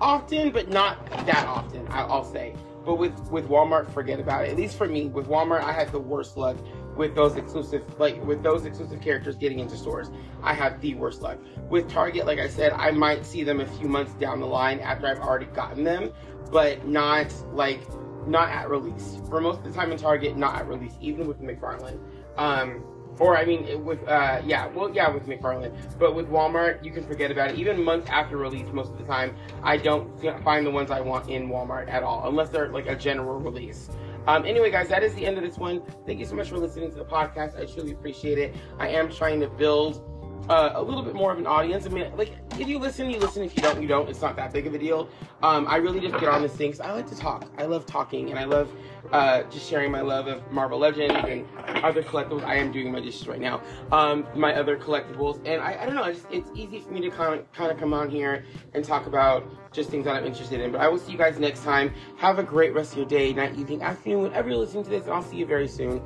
often, 0.00 0.50
but 0.50 0.68
not 0.68 1.08
that 1.26 1.46
often. 1.46 1.86
I'll 1.90 2.24
say. 2.24 2.54
But 2.84 2.96
with 2.96 3.18
with 3.30 3.48
Walmart, 3.48 3.92
forget 3.92 4.20
about 4.20 4.44
it. 4.44 4.50
At 4.50 4.56
least 4.56 4.76
for 4.76 4.88
me, 4.88 5.06
with 5.06 5.26
Walmart, 5.26 5.62
I 5.62 5.72
had 5.72 5.90
the 5.90 5.98
worst 5.98 6.36
luck 6.36 6.56
with 6.96 7.14
those 7.14 7.36
exclusive 7.36 7.82
like 7.98 8.22
with 8.24 8.42
those 8.42 8.64
exclusive 8.64 9.00
characters 9.00 9.36
getting 9.36 9.58
into 9.58 9.76
stores. 9.76 10.10
I 10.42 10.54
have 10.54 10.80
the 10.80 10.94
worst 10.94 11.22
luck. 11.22 11.38
With 11.68 11.88
Target, 11.88 12.26
like 12.26 12.38
I 12.38 12.48
said, 12.48 12.72
I 12.72 12.90
might 12.90 13.24
see 13.26 13.44
them 13.44 13.60
a 13.60 13.66
few 13.66 13.88
months 13.88 14.14
down 14.14 14.40
the 14.40 14.46
line 14.46 14.80
after 14.80 15.06
I've 15.06 15.20
already 15.20 15.46
gotten 15.46 15.84
them, 15.84 16.12
but 16.50 16.86
not 16.86 17.32
like 17.52 17.80
not 18.26 18.48
at 18.48 18.68
release. 18.68 19.18
For 19.28 19.40
most 19.40 19.58
of 19.58 19.64
the 19.64 19.72
time 19.72 19.92
in 19.92 19.98
Target, 19.98 20.36
not 20.36 20.56
at 20.56 20.66
release, 20.66 20.94
even 21.00 21.26
with 21.26 21.40
McFarlane. 21.40 22.00
Um, 22.36 22.82
or 23.18 23.36
I 23.36 23.44
mean, 23.44 23.84
with 23.84 24.06
uh, 24.08 24.42
yeah, 24.44 24.66
well, 24.68 24.90
yeah, 24.90 25.08
with 25.08 25.26
McFarlane, 25.26 25.74
but 25.98 26.14
with 26.14 26.28
Walmart, 26.28 26.84
you 26.84 26.90
can 26.90 27.04
forget 27.04 27.30
about 27.30 27.50
it. 27.50 27.58
Even 27.58 27.82
months 27.82 28.08
after 28.10 28.36
release, 28.36 28.66
most 28.72 28.92
of 28.92 28.98
the 28.98 29.04
time, 29.04 29.34
I 29.62 29.76
don't 29.76 30.08
find 30.42 30.66
the 30.66 30.70
ones 30.70 30.90
I 30.90 31.00
want 31.00 31.28
in 31.28 31.48
Walmart 31.48 31.88
at 31.88 32.02
all, 32.02 32.28
unless 32.28 32.50
they're 32.50 32.68
like 32.68 32.86
a 32.86 32.96
general 32.96 33.40
release. 33.40 33.88
Um, 34.26 34.44
anyway, 34.44 34.72
guys, 34.72 34.88
that 34.88 35.04
is 35.04 35.14
the 35.14 35.24
end 35.24 35.38
of 35.38 35.44
this 35.44 35.56
one. 35.56 35.82
Thank 36.04 36.18
you 36.18 36.26
so 36.26 36.34
much 36.34 36.48
for 36.50 36.58
listening 36.58 36.90
to 36.90 36.96
the 36.96 37.04
podcast. 37.04 37.58
I 37.60 37.64
truly 37.64 37.92
appreciate 37.92 38.38
it. 38.38 38.56
I 38.78 38.88
am 38.88 39.08
trying 39.08 39.38
to 39.40 39.48
build 39.48 40.02
uh, 40.48 40.72
a 40.74 40.82
little 40.82 41.02
bit 41.02 41.14
more 41.14 41.32
of 41.32 41.38
an 41.38 41.46
audience. 41.46 41.86
I 41.86 41.88
mean, 41.88 42.10
like, 42.16 42.32
if 42.58 42.68
you 42.68 42.78
listen, 42.78 43.10
you 43.10 43.18
listen. 43.18 43.42
If 43.42 43.56
you 43.56 43.62
don't, 43.62 43.82
you 43.82 43.88
don't. 43.88 44.08
It's 44.08 44.20
not 44.20 44.36
that 44.36 44.52
big 44.52 44.66
of 44.66 44.74
a 44.74 44.78
deal. 44.78 45.08
Um, 45.42 45.66
I 45.68 45.76
really 45.76 46.00
just 46.00 46.14
get 46.14 46.28
on 46.28 46.42
this 46.42 46.52
thing 46.52 46.70
because 46.70 46.80
I 46.80 46.92
like 46.92 47.06
to 47.08 47.16
talk. 47.16 47.50
I 47.58 47.64
love 47.64 47.86
talking, 47.86 48.30
and 48.30 48.38
I 48.38 48.44
love 48.44 48.70
uh, 49.12 49.42
just 49.44 49.68
sharing 49.68 49.90
my 49.90 50.00
love 50.00 50.28
of 50.28 50.50
Marvel 50.50 50.78
Legends 50.78 51.14
and 51.28 51.46
other 51.84 52.02
collectibles. 52.02 52.44
I 52.44 52.56
am 52.56 52.72
doing 52.72 52.92
my 52.92 53.00
dishes 53.00 53.26
right 53.26 53.40
now. 53.40 53.60
Um, 53.92 54.26
my 54.34 54.54
other 54.54 54.76
collectibles, 54.76 55.36
and 55.44 55.60
I, 55.60 55.82
I 55.82 55.86
don't 55.86 55.94
know. 55.94 56.04
It's 56.04 56.50
easy 56.54 56.80
for 56.80 56.92
me 56.92 57.00
to 57.02 57.10
kind 57.10 57.38
of, 57.38 57.52
kind 57.52 57.70
of 57.70 57.78
come 57.78 57.92
on 57.92 58.08
here 58.08 58.44
and 58.74 58.84
talk 58.84 59.06
about 59.06 59.44
just 59.72 59.90
things 59.90 60.04
that 60.04 60.16
I'm 60.16 60.24
interested 60.24 60.60
in. 60.60 60.72
But 60.72 60.80
I 60.80 60.88
will 60.88 60.98
see 60.98 61.12
you 61.12 61.18
guys 61.18 61.38
next 61.38 61.64
time. 61.64 61.92
Have 62.16 62.38
a 62.38 62.42
great 62.42 62.72
rest 62.74 62.92
of 62.92 62.98
your 62.98 63.06
day, 63.06 63.32
night, 63.32 63.56
evening, 63.58 63.82
afternoon, 63.82 64.22
whenever 64.22 64.48
you're 64.48 64.58
listening 64.58 64.84
to 64.84 64.90
this, 64.90 65.04
and 65.04 65.12
I'll 65.12 65.22
see 65.22 65.36
you 65.36 65.46
very 65.46 65.68
soon. 65.68 66.00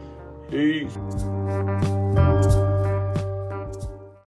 Peace. 0.51 0.97